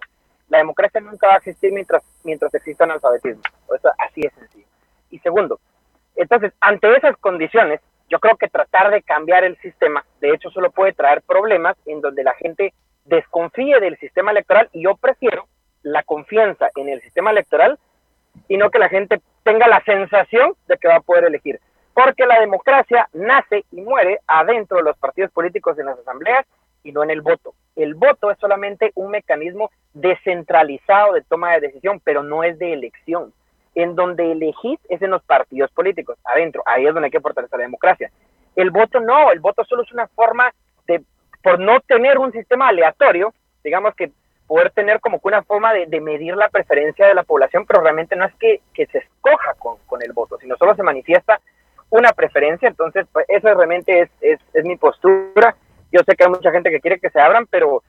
la 0.49 0.59
democracia 0.59 1.01
nunca 1.01 1.27
va 1.27 1.33
a 1.35 1.37
existir 1.37 1.71
mientras 1.71 2.03
mientras 2.23 2.53
exista 2.53 2.83
analfabetismo 2.83 3.41
eso 3.75 3.89
así 3.97 4.21
es 4.21 4.33
sencillo 4.33 4.67
y 5.09 5.19
segundo 5.19 5.59
entonces 6.15 6.53
ante 6.61 6.95
esas 6.95 7.17
condiciones 7.17 7.81
yo 8.09 8.19
creo 8.19 8.37
que 8.37 8.47
tratar 8.47 8.91
de 8.91 9.01
cambiar 9.01 9.43
el 9.43 9.57
sistema, 9.57 10.05
de 10.21 10.31
hecho, 10.31 10.49
solo 10.51 10.71
puede 10.71 10.93
traer 10.93 11.21
problemas 11.23 11.75
en 11.85 12.01
donde 12.01 12.23
la 12.23 12.33
gente 12.35 12.73
desconfíe 13.05 13.79
del 13.79 13.97
sistema 13.97 14.31
electoral 14.31 14.69
y 14.73 14.83
yo 14.83 14.95
prefiero 14.95 15.47
la 15.81 16.03
confianza 16.03 16.69
en 16.75 16.89
el 16.89 17.01
sistema 17.01 17.31
electoral 17.31 17.79
y 18.47 18.57
no 18.57 18.69
que 18.69 18.79
la 18.79 18.89
gente 18.89 19.21
tenga 19.43 19.67
la 19.67 19.83
sensación 19.83 20.55
de 20.67 20.77
que 20.77 20.87
va 20.87 20.95
a 20.95 21.01
poder 21.01 21.25
elegir. 21.25 21.59
Porque 21.95 22.25
la 22.25 22.41
democracia 22.41 23.07
nace 23.13 23.63
y 23.71 23.79
muere 23.79 24.19
adentro 24.27 24.77
de 24.77 24.83
los 24.83 24.97
partidos 24.97 25.31
políticos 25.31 25.79
en 25.79 25.85
las 25.85 25.97
asambleas 25.97 26.45
y 26.83 26.91
no 26.91 27.03
en 27.03 27.09
el 27.09 27.21
voto. 27.21 27.55
El 27.75 27.95
voto 27.95 28.29
es 28.29 28.37
solamente 28.37 28.91
un 28.95 29.11
mecanismo 29.11 29.71
descentralizado 29.93 31.13
de 31.13 31.21
toma 31.21 31.53
de 31.53 31.61
decisión, 31.61 32.01
pero 32.03 32.21
no 32.21 32.43
es 32.43 32.59
de 32.59 32.73
elección. 32.73 33.33
En 33.75 33.95
donde 33.95 34.31
elegís 34.33 34.79
es 34.89 35.01
en 35.01 35.09
los 35.09 35.23
partidos 35.23 35.71
políticos, 35.71 36.17
adentro. 36.25 36.63
Ahí 36.65 36.85
es 36.85 36.93
donde 36.93 37.07
hay 37.07 37.11
que 37.11 37.21
fortalecer 37.21 37.57
la 37.57 37.65
democracia. 37.65 38.11
El 38.57 38.71
voto 38.71 38.99
no, 38.99 39.31
el 39.31 39.39
voto 39.39 39.63
solo 39.63 39.83
es 39.83 39.91
una 39.93 40.07
forma 40.07 40.53
de, 40.87 41.01
por 41.41 41.59
no 41.59 41.79
tener 41.79 42.17
un 42.17 42.33
sistema 42.33 42.67
aleatorio, 42.67 43.33
digamos 43.63 43.95
que 43.95 44.11
poder 44.47 44.71
tener 44.71 44.99
como 44.99 45.19
que 45.19 45.27
una 45.29 45.43
forma 45.43 45.73
de, 45.73 46.01
medir 46.01 46.35
la 46.35 46.49
preferencia 46.49 47.07
de 47.07 47.15
la 47.15 47.23
población, 47.23 47.65
pero 47.65 47.81
realmente 47.81 48.15
no 48.15 48.25
es 48.25 48.35
que, 48.35 48.61
se 48.75 48.97
escoja 48.97 49.55
con, 49.55 50.01
el 50.01 50.13
voto, 50.13 50.37
sino 50.37 50.57
solo 50.57 50.75
se 50.75 50.83
manifiesta 50.83 51.39
una 51.89 52.11
preferencia, 52.13 52.67
entonces 52.67 53.05
pues, 53.11 53.25
eso 53.29 53.53
realmente 53.53 54.01
es, 54.01 54.09
es, 54.21 54.39
es, 54.53 54.65
mi 54.65 54.75
postura. 54.75 55.55
Yo 55.91 56.01
sé 56.05 56.15
que 56.15 56.23
hay 56.23 56.29
mucha 56.29 56.51
gente 56.51 56.69
que 56.69 56.79
quiere 56.79 56.99
que 56.99 57.09
se 57.09 57.19
abran, 57.19 57.45
pero 57.49 57.83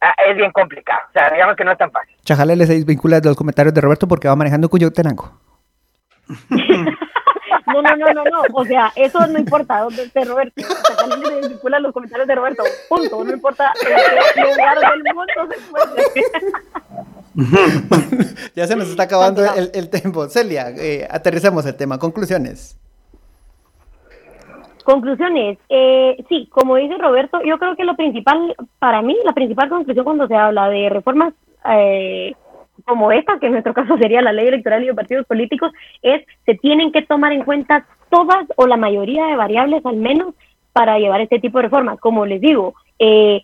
ah, 0.00 0.14
es 0.28 0.36
bien 0.36 0.52
complicado, 0.52 1.00
o 1.08 1.12
sea, 1.12 1.30
digamos 1.30 1.56
que 1.56 1.64
no 1.64 1.72
es 1.72 1.78
tan 1.78 1.90
fácil. 1.90 2.16
Chajale 2.24 2.66
se 2.66 2.74
desvincula 2.74 3.20
de 3.20 3.28
los 3.28 3.36
comentarios 3.36 3.74
de 3.74 3.80
Roberto 3.80 4.08
porque 4.08 4.28
va 4.28 4.36
manejando 4.36 4.68
Cuyotenango. 4.68 5.32
No, 7.66 7.80
no, 7.80 7.96
no, 7.96 8.12
no, 8.12 8.24
no. 8.24 8.42
O 8.54 8.64
sea, 8.64 8.92
eso 8.96 9.26
no 9.26 9.38
importa 9.38 9.80
dónde 9.80 10.02
esté 10.02 10.24
Roberto. 10.24 10.62
O 10.62 10.62
sea, 10.64 11.40
se 11.42 11.48
vincula 11.48 11.78
los 11.78 11.92
comentarios 11.92 12.28
de 12.28 12.34
Roberto. 12.34 12.62
Punto. 12.88 13.24
No 13.24 13.32
importa 13.32 13.72
en 13.82 13.88
qué 14.34 14.50
lugar 14.50 14.78
del 14.80 15.14
mundo 15.14 15.32
se 15.48 15.62
ya 18.54 18.66
se 18.66 18.76
nos 18.76 18.88
está 18.88 19.04
acabando 19.04 19.42
el, 19.54 19.70
el 19.74 19.88
tiempo. 19.88 20.28
Celia, 20.28 20.68
eh, 20.70 21.08
aterricemos 21.10 21.64
el 21.64 21.74
tema. 21.76 21.98
Conclusiones. 21.98 22.76
Conclusiones. 24.84 25.58
Eh, 25.68 26.24
sí, 26.28 26.48
como 26.50 26.76
dice 26.76 26.96
Roberto, 26.98 27.40
yo 27.42 27.58
creo 27.58 27.76
que 27.76 27.84
lo 27.84 27.96
principal, 27.96 28.54
para 28.78 29.02
mí, 29.02 29.16
la 29.24 29.32
principal 29.32 29.68
conclusión 29.68 30.04
cuando 30.04 30.26
se 30.26 30.34
habla 30.34 30.68
de 30.68 30.88
reformas 30.88 31.34
eh, 31.68 32.34
como 32.84 33.12
esta, 33.12 33.38
que 33.38 33.46
en 33.46 33.52
nuestro 33.52 33.74
caso 33.74 33.96
sería 33.98 34.22
la 34.22 34.32
ley 34.32 34.48
electoral 34.48 34.82
y 34.82 34.86
de 34.86 34.94
partidos 34.94 35.26
políticos, 35.26 35.72
es 36.02 36.24
se 36.46 36.54
tienen 36.54 36.92
que 36.92 37.02
tomar 37.02 37.32
en 37.32 37.44
cuenta 37.44 37.86
todas 38.10 38.44
o 38.56 38.66
la 38.66 38.76
mayoría 38.76 39.26
de 39.26 39.36
variables 39.36 39.84
al 39.86 39.96
menos 39.96 40.34
para 40.72 40.98
llevar 40.98 41.20
este 41.20 41.38
tipo 41.38 41.58
de 41.58 41.64
reformas. 41.64 42.00
Como 42.00 42.26
les 42.26 42.40
digo, 42.40 42.74
eh, 42.98 43.42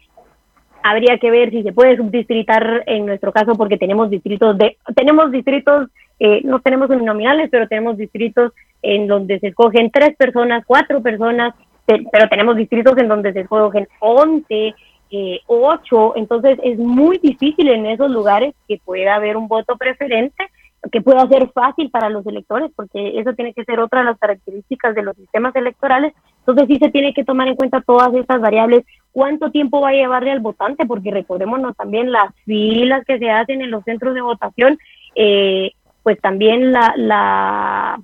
habría 0.83 1.19
que 1.19 1.31
ver 1.31 1.51
si 1.51 1.63
se 1.63 1.73
puede 1.73 1.97
subdistritar 1.97 2.85
en 2.87 3.07
nuestro 3.07 3.33
caso 3.33 3.55
porque 3.55 3.77
tenemos 3.77 4.11
distritos 4.11 4.57
de 4.59 4.77
tenemos 4.95 5.31
distritos 5.31 5.89
eh, 6.21 6.41
no 6.45 6.61
tenemos 6.61 6.91
uninominales 6.91 7.49
pero 7.51 7.69
tenemos 7.69 7.97
distritos 7.97 8.53
en 8.83 9.07
donde 9.07 9.39
se 9.41 9.49
escogen 9.49 9.91
tres 9.91 10.17
personas 10.17 10.65
cuatro 10.67 11.03
personas 11.03 11.55
pero 11.87 12.29
tenemos 12.29 12.57
distritos 12.57 12.97
en 12.99 13.09
donde 13.09 13.33
se 13.33 13.41
escogen 13.41 13.89
once 14.01 14.75
eh, 15.11 15.41
ocho, 15.47 16.15
entonces 16.17 16.59
es 16.63 16.79
muy 16.79 17.19
difícil 17.19 17.69
en 17.69 17.87
esos 17.87 18.11
lugares 18.11 18.55
que 18.67 18.79
pueda 18.85 19.15
haber 19.15 19.39
un 19.39 19.49
voto 19.49 19.77
preferente, 19.79 20.51
que 20.93 21.01
pueda 21.01 21.27
ser 21.29 21.51
fácil 21.53 21.91
para 21.91 22.11
los 22.11 22.27
electores, 22.27 22.71
porque 22.77 23.19
eso 23.19 23.33
tiene 23.33 23.55
que 23.55 23.65
ser 23.65 23.81
otra 23.81 24.01
de 24.01 24.07
las 24.07 24.19
características 24.19 24.95
de 24.95 25.03
los 25.03 25.17
sistemas 25.17 25.57
electorales. 25.57 26.13
Entonces 26.41 26.67
sí 26.69 26.79
se 26.79 26.91
tiene 26.91 27.15
que 27.15 27.25
tomar 27.25 27.49
en 27.49 27.57
cuenta 27.57 27.81
todas 27.81 28.13
estas 28.15 28.41
variables, 28.41 28.85
cuánto 29.11 29.51
tiempo 29.51 29.81
va 29.81 29.91
a 29.91 29.95
llevarle 29.95 30.31
al 30.31 30.41
votante, 30.41 30.85
porque 30.85 31.11
recordémonos 31.11 31.75
también 31.75 32.13
las 32.13 32.35
filas 32.45 33.03
que 33.07 33.19
se 33.19 33.31
hacen 33.31 33.63
en 33.63 33.71
los 33.71 33.85
centros 33.85 34.15
de 34.15 34.21
votación, 34.21 34.79
eh, 35.15 35.73
pues 36.03 36.21
también 36.21 36.73
la, 36.73 36.95
la 36.97 38.01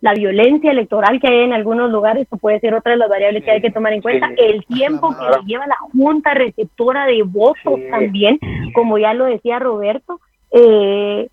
la 0.00 0.14
violencia 0.14 0.70
electoral 0.70 1.20
que 1.20 1.26
hay 1.26 1.40
en 1.40 1.52
algunos 1.52 1.90
lugares, 1.90 2.26
puede 2.40 2.60
ser 2.60 2.74
otra 2.74 2.92
de 2.92 2.98
las 2.98 3.08
variables 3.08 3.42
que 3.42 3.50
hay 3.50 3.60
que 3.60 3.70
tomar 3.70 3.92
en 3.92 4.02
cuenta, 4.02 4.30
el 4.36 4.64
tiempo 4.66 5.10
que 5.10 5.46
lleva 5.46 5.66
la 5.66 5.76
junta 5.92 6.34
receptora 6.34 7.06
de 7.06 7.22
votos 7.24 7.80
también, 7.90 8.38
como 8.74 8.98
ya 8.98 9.12
lo 9.14 9.24
decía 9.24 9.58
Roberto, 9.58 10.20
eh, 10.52 11.28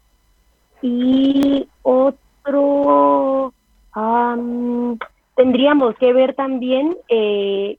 y 0.81 1.67
otro, 1.83 3.53
tendríamos 5.35 5.95
que 5.97 6.13
ver 6.13 6.33
también, 6.33 6.97
eh, 7.07 7.77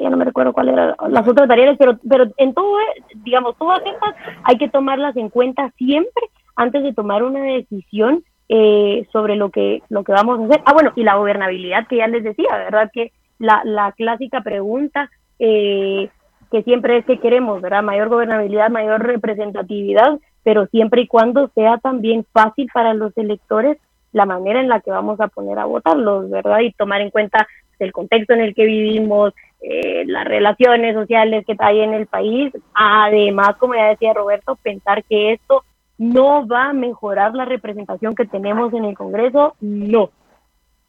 ya 0.00 0.10
no 0.10 0.16
me 0.16 0.24
recuerdo 0.24 0.52
cuáles 0.52 0.74
eran 0.74 0.94
las 1.08 1.26
otras 1.26 1.48
variables, 1.48 1.76
pero, 1.78 1.98
pero 2.08 2.26
en 2.36 2.54
todo, 2.54 2.76
digamos, 3.24 3.56
todas 3.58 3.80
estas 3.84 4.14
hay 4.44 4.58
que 4.58 4.68
tomarlas 4.68 5.16
en 5.16 5.28
cuenta 5.28 5.72
siempre 5.76 6.24
antes 6.54 6.82
de 6.82 6.92
tomar 6.92 7.22
una 7.22 7.42
decisión 7.42 8.24
eh, 8.48 9.06
sobre 9.12 9.36
lo 9.36 9.50
que, 9.50 9.82
lo 9.88 10.04
que 10.04 10.12
vamos 10.12 10.40
a 10.40 10.44
hacer. 10.44 10.62
Ah, 10.64 10.72
bueno, 10.72 10.92
y 10.96 11.02
la 11.02 11.16
gobernabilidad 11.16 11.86
que 11.88 11.96
ya 11.96 12.06
les 12.06 12.24
decía, 12.24 12.48
¿verdad? 12.56 12.90
Que 12.92 13.12
la, 13.38 13.62
la 13.64 13.92
clásica 13.92 14.40
pregunta 14.42 15.10
eh, 15.38 16.08
que 16.50 16.62
siempre 16.62 16.98
es 16.98 17.04
que 17.04 17.18
queremos, 17.18 17.60
¿verdad? 17.60 17.82
Mayor 17.82 18.08
gobernabilidad, 18.08 18.70
mayor 18.70 19.04
representatividad, 19.04 20.18
pero 20.42 20.66
siempre 20.66 21.02
y 21.02 21.06
cuando 21.06 21.50
sea 21.54 21.78
también 21.78 22.24
fácil 22.32 22.68
para 22.72 22.94
los 22.94 23.16
electores 23.18 23.78
la 24.12 24.24
manera 24.24 24.60
en 24.60 24.68
la 24.68 24.80
que 24.80 24.90
vamos 24.90 25.20
a 25.20 25.28
poner 25.28 25.58
a 25.58 25.66
votarlos, 25.66 26.30
¿verdad? 26.30 26.60
Y 26.60 26.72
tomar 26.72 27.00
en 27.00 27.10
cuenta 27.10 27.46
el 27.78 27.92
contexto 27.92 28.34
en 28.34 28.40
el 28.40 28.54
que 28.54 28.64
vivimos, 28.64 29.32
eh, 29.60 30.04
las 30.06 30.24
relaciones 30.24 30.94
sociales 30.94 31.44
que 31.46 31.56
hay 31.58 31.80
en 31.80 31.94
el 31.94 32.06
país. 32.06 32.52
Además, 32.74 33.56
como 33.58 33.74
ya 33.74 33.88
decía 33.88 34.12
Roberto, 34.12 34.56
pensar 34.62 35.04
que 35.04 35.32
esto 35.32 35.64
no 35.98 36.46
va 36.46 36.70
a 36.70 36.72
mejorar 36.72 37.34
la 37.34 37.44
representación 37.44 38.14
que 38.14 38.26
tenemos 38.26 38.72
en 38.74 38.84
el 38.84 38.96
Congreso, 38.96 39.56
no. 39.60 40.10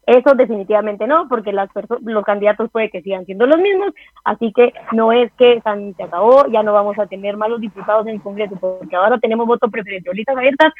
Eso 0.06 0.34
definitivamente 0.34 1.06
no, 1.06 1.28
porque 1.28 1.52
las 1.52 1.68
los 2.00 2.24
candidatos 2.24 2.70
puede 2.70 2.88
que 2.88 3.02
sigan 3.02 3.26
siendo 3.26 3.46
los 3.46 3.58
mismos, 3.58 3.92
así 4.24 4.52
que 4.54 4.72
no 4.92 5.12
es 5.12 5.30
que 5.34 5.60
se 5.62 6.02
acabó, 6.02 6.46
ya 6.46 6.62
no 6.62 6.72
vamos 6.72 6.98
a 6.98 7.06
tener 7.06 7.36
malos 7.36 7.60
diputados 7.60 8.06
en 8.06 8.14
el 8.14 8.22
Congreso, 8.22 8.56
porque 8.56 8.96
ahora 8.96 9.18
tenemos 9.18 9.46
voto 9.46 9.68
preferente, 9.68 10.10
listas 10.14 10.36
abiertas, 10.36 10.72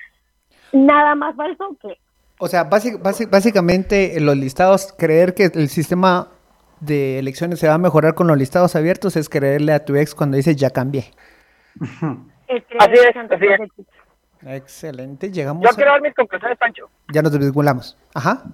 nada 0.73 1.15
más 1.15 1.37
falso 1.37 1.77
que... 1.81 1.99
O 2.39 2.49
sea, 2.49 2.65
básicamente 2.65 4.19
los 4.21 4.37
listados, 4.37 4.95
creer 4.97 5.35
que 5.35 5.45
el 5.45 5.69
sistema 5.69 6.29
de 6.81 7.19
elecciones 7.19 7.59
se 7.59 7.67
va 7.67 7.75
a 7.75 7.79
mejorar 7.79 8.15
con 8.15 8.29
los 8.29 8.39
listados 8.39 8.77
abiertos 8.77 9.17
es 9.17 9.29
creerle 9.29 9.73
a 9.73 9.85
tu 9.85 9.97
ex 9.97 10.15
cuando 10.15 10.37
dice 10.37 10.55
ya 10.55 10.71
cambié. 10.71 11.11
así 11.81 12.69
es, 12.79 13.17
así 13.31 13.47
es. 13.47 13.61
Excelente, 14.47 15.33
llegamos. 15.33 15.69
Yo 15.69 15.75
quiero 15.75 15.91
dar 15.91 16.01
mis 16.01 16.15
conclusiones, 16.15 16.57
Pancho. 16.59 16.89
Ya 17.13 17.23
nos 17.23 17.33
desvinculamos. 17.33 17.99
Ajá. 18.15 18.45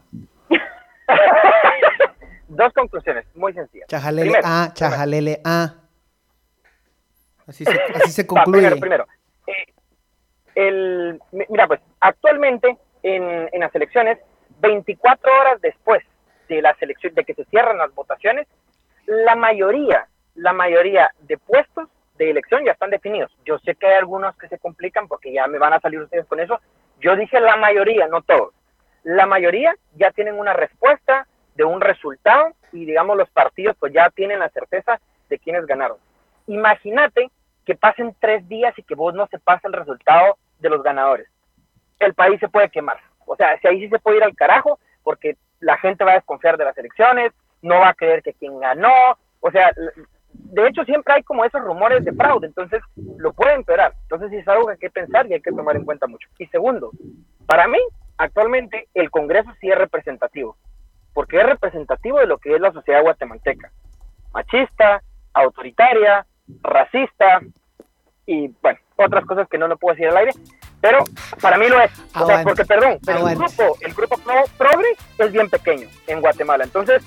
Dos 2.48 2.72
conclusiones, 2.72 3.26
muy 3.34 3.52
sencillas. 3.52 3.86
Chajalele 3.88 4.38
A, 4.42 4.70
chajalele 4.72 5.40
A. 5.44 5.74
Así 7.46 7.64
se, 7.64 7.78
así 7.96 8.12
se 8.12 8.26
concluye. 8.26 8.74
primero, 8.76 9.06
eh, 9.46 9.52
el, 10.54 11.20
mira, 11.32 11.66
pues 11.66 11.80
actualmente 12.00 12.78
en, 13.04 13.60
las 13.60 13.74
elecciones, 13.74 14.18
24 14.60 15.30
horas 15.40 15.60
después 15.60 16.02
de 16.48 16.62
la 16.62 16.74
selección, 16.76 17.14
de 17.14 17.24
que 17.24 17.34
se 17.34 17.44
cierran 17.44 17.78
las 17.78 17.94
votaciones, 17.94 18.48
la 19.06 19.36
mayoría, 19.36 20.08
la 20.34 20.52
mayoría 20.52 21.10
de 21.20 21.36
puestos 21.36 21.88
de 22.16 22.30
elección 22.30 22.64
ya 22.64 22.72
están 22.72 22.90
definidos. 22.90 23.30
Yo 23.44 23.58
sé 23.58 23.74
que 23.74 23.86
hay 23.86 23.94
algunos 23.94 24.36
que 24.36 24.48
se 24.48 24.58
complican 24.58 25.06
porque 25.06 25.32
ya 25.32 25.46
me 25.46 25.58
van 25.58 25.74
a 25.74 25.80
salir 25.80 26.00
ustedes 26.00 26.26
con 26.26 26.40
eso. 26.40 26.58
Yo 27.00 27.14
dije 27.14 27.38
la 27.40 27.56
mayoría, 27.56 28.08
no 28.08 28.22
todos. 28.22 28.54
La 29.02 29.26
mayoría 29.26 29.74
ya 29.96 30.10
tienen 30.12 30.38
una 30.38 30.54
respuesta 30.54 31.26
de 31.56 31.64
un 31.64 31.80
resultado 31.80 32.52
y 32.72 32.86
digamos 32.86 33.18
los 33.18 33.28
partidos 33.30 33.76
pues 33.78 33.92
ya 33.92 34.08
tienen 34.10 34.38
la 34.38 34.48
certeza 34.48 34.98
de 35.28 35.38
quiénes 35.38 35.66
ganaron. 35.66 35.98
Imagínate 36.46 37.30
que 37.66 37.74
pasen 37.74 38.16
tres 38.18 38.48
días 38.48 38.72
y 38.78 38.82
que 38.82 38.94
vos 38.94 39.12
no 39.12 39.26
se 39.26 39.38
pase 39.38 39.66
el 39.66 39.74
resultado 39.74 40.38
de 40.60 40.70
los 40.70 40.82
ganadores. 40.82 41.28
El 42.04 42.14
país 42.14 42.38
se 42.40 42.48
puede 42.48 42.68
quemar. 42.68 42.98
O 43.26 43.36
sea, 43.36 43.58
si 43.60 43.68
ahí 43.68 43.80
sí 43.80 43.88
se 43.88 43.98
puede 43.98 44.18
ir 44.18 44.24
al 44.24 44.36
carajo 44.36 44.78
porque 45.02 45.36
la 45.60 45.76
gente 45.78 46.04
va 46.04 46.12
a 46.12 46.16
desconfiar 46.16 46.56
de 46.56 46.64
las 46.64 46.76
elecciones, 46.76 47.32
no 47.62 47.78
va 47.80 47.88
a 47.88 47.94
creer 47.94 48.22
que 48.22 48.34
quien 48.34 48.58
ganó. 48.60 49.18
O 49.40 49.50
sea, 49.50 49.72
de 50.34 50.68
hecho 50.68 50.84
siempre 50.84 51.14
hay 51.14 51.22
como 51.22 51.44
esos 51.44 51.60
rumores 51.62 52.04
de 52.04 52.12
fraude, 52.12 52.46
entonces 52.46 52.82
lo 53.18 53.32
puede 53.32 53.54
empeorar. 53.54 53.94
Entonces 54.02 54.32
es 54.32 54.46
algo 54.48 54.66
que 54.66 54.72
hay 54.72 54.78
que 54.78 54.90
pensar 54.90 55.26
y 55.26 55.34
hay 55.34 55.40
que 55.40 55.52
tomar 55.52 55.76
en 55.76 55.84
cuenta 55.84 56.06
mucho. 56.06 56.28
Y 56.38 56.46
segundo, 56.46 56.90
para 57.46 57.66
mí, 57.66 57.78
actualmente 58.18 58.88
el 58.94 59.10
Congreso 59.10 59.50
sí 59.60 59.70
es 59.70 59.78
representativo, 59.78 60.56
porque 61.12 61.38
es 61.38 61.46
representativo 61.46 62.18
de 62.18 62.26
lo 62.26 62.38
que 62.38 62.54
es 62.54 62.60
la 62.60 62.72
sociedad 62.72 63.02
guatemalteca. 63.02 63.70
Machista, 64.32 65.02
autoritaria, 65.32 66.26
racista 66.62 67.40
y, 68.26 68.48
bueno, 68.62 68.78
otras 68.96 69.24
cosas 69.24 69.48
que 69.48 69.58
no 69.58 69.68
lo 69.68 69.76
puedo 69.76 69.94
decir 69.94 70.08
al 70.08 70.16
aire, 70.16 70.32
Pero 70.84 71.02
para 71.40 71.56
mí 71.56 71.66
lo 71.66 71.80
es. 71.80 71.90
O 72.14 72.26
sea, 72.26 72.42
porque, 72.42 72.62
perdón, 72.62 72.98
pero 73.06 73.26
el 73.26 73.36
grupo, 73.36 73.78
el 73.80 73.94
grupo 73.94 74.20
progre 74.58 74.88
es 75.16 75.32
bien 75.32 75.48
pequeño 75.48 75.88
en 76.06 76.20
Guatemala. 76.20 76.64
Entonces, 76.64 77.02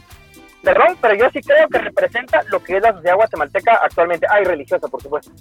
perdón, 0.64 0.98
pero 1.00 1.14
yo 1.14 1.30
sí 1.32 1.42
creo 1.42 1.68
que 1.68 1.78
representa 1.78 2.42
lo 2.50 2.64
que 2.64 2.78
es 2.78 2.82
la 2.82 2.92
sociedad 2.94 3.16
guatemalteca 3.16 3.80
actualmente. 3.84 4.26
Hay 4.32 4.46
religiosa, 4.46 4.88
por 4.88 5.00
supuesto. 5.00 5.32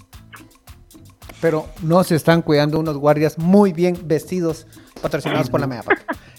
Pero 1.41 1.67
no 1.81 2.05
se 2.05 2.15
están 2.15 2.43
cuidando 2.43 2.79
unos 2.79 2.99
guardias 2.99 3.39
muy 3.39 3.73
bien 3.73 3.97
vestidos, 4.05 4.67
patrocinados 5.01 5.49
por 5.49 5.61
la 5.61 5.67
MEAPA. 5.67 5.95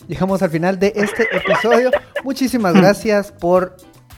Llegamos 0.08 0.44
al 0.44 0.52
final 0.52 0.78
de 0.78 0.94
este 0.96 1.28
episodio. 1.36 1.90
Muchísimas 2.24 2.76
gracias 2.76 3.32
por 3.32 3.76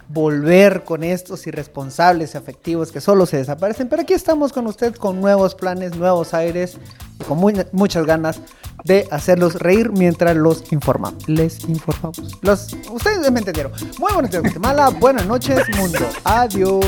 volver 0.10 0.84
con 0.84 1.04
estos 1.04 1.46
irresponsables 1.48 2.36
afectivos 2.36 2.92
que 2.92 3.00
solo 3.00 3.26
se 3.26 3.38
desaparecen. 3.38 3.88
Pero 3.88 4.02
aquí 4.02 4.14
estamos 4.14 4.52
con 4.52 4.68
usted 4.68 4.96
con 4.96 5.22
nuevos 5.22 5.56
planes, 5.56 5.96
nuevos 5.96 6.34
aires 6.34 6.78
y 7.20 7.24
con 7.24 7.40
muchas 7.72 8.06
ganas 8.06 8.42
de 8.84 9.08
hacerlos 9.12 9.56
reír 9.56 9.92
mientras 9.92 10.36
los 10.36 10.72
informamos. 10.72 11.28
Les 11.30 11.64
informamos. 11.66 12.38
Los, 12.42 12.76
ustedes 12.92 13.32
me 13.32 13.40
entendieron. 13.40 13.72
Muy 14.00 14.12
buenos 14.14 14.32
días, 14.32 14.44
Guatemala. 14.44 14.90
Buenas 14.90 15.26
noches, 15.26 15.60
mundo. 15.78 16.00
Adiós. 16.24 16.86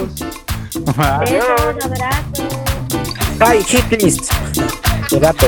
Adiós. 0.97 1.45
Abrazo. 1.83 2.43
Bye, 3.37 3.63
hitlist. 3.63 4.31
El 5.11 5.19
gato. 5.19 5.47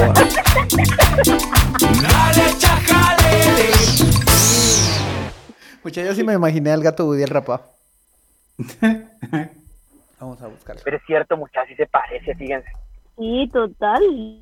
Dale, 2.01 2.53
Muchachos, 5.83 6.09
yo 6.09 6.15
sí 6.15 6.23
me 6.23 6.33
imaginé 6.33 6.71
al 6.71 6.81
gato 6.81 7.05
Woody 7.05 7.23
el 7.23 7.29
rapado. 7.29 7.63
Vamos 10.19 10.41
a 10.41 10.47
buscarlo. 10.47 10.81
Pero 10.85 10.97
es 10.97 11.03
cierto, 11.05 11.35
muchachos, 11.35 11.69
sí 11.69 11.75
se 11.75 11.87
parece, 11.87 12.33
fíjense. 12.35 12.69
Sí, 13.17 13.49
total. 13.51 14.41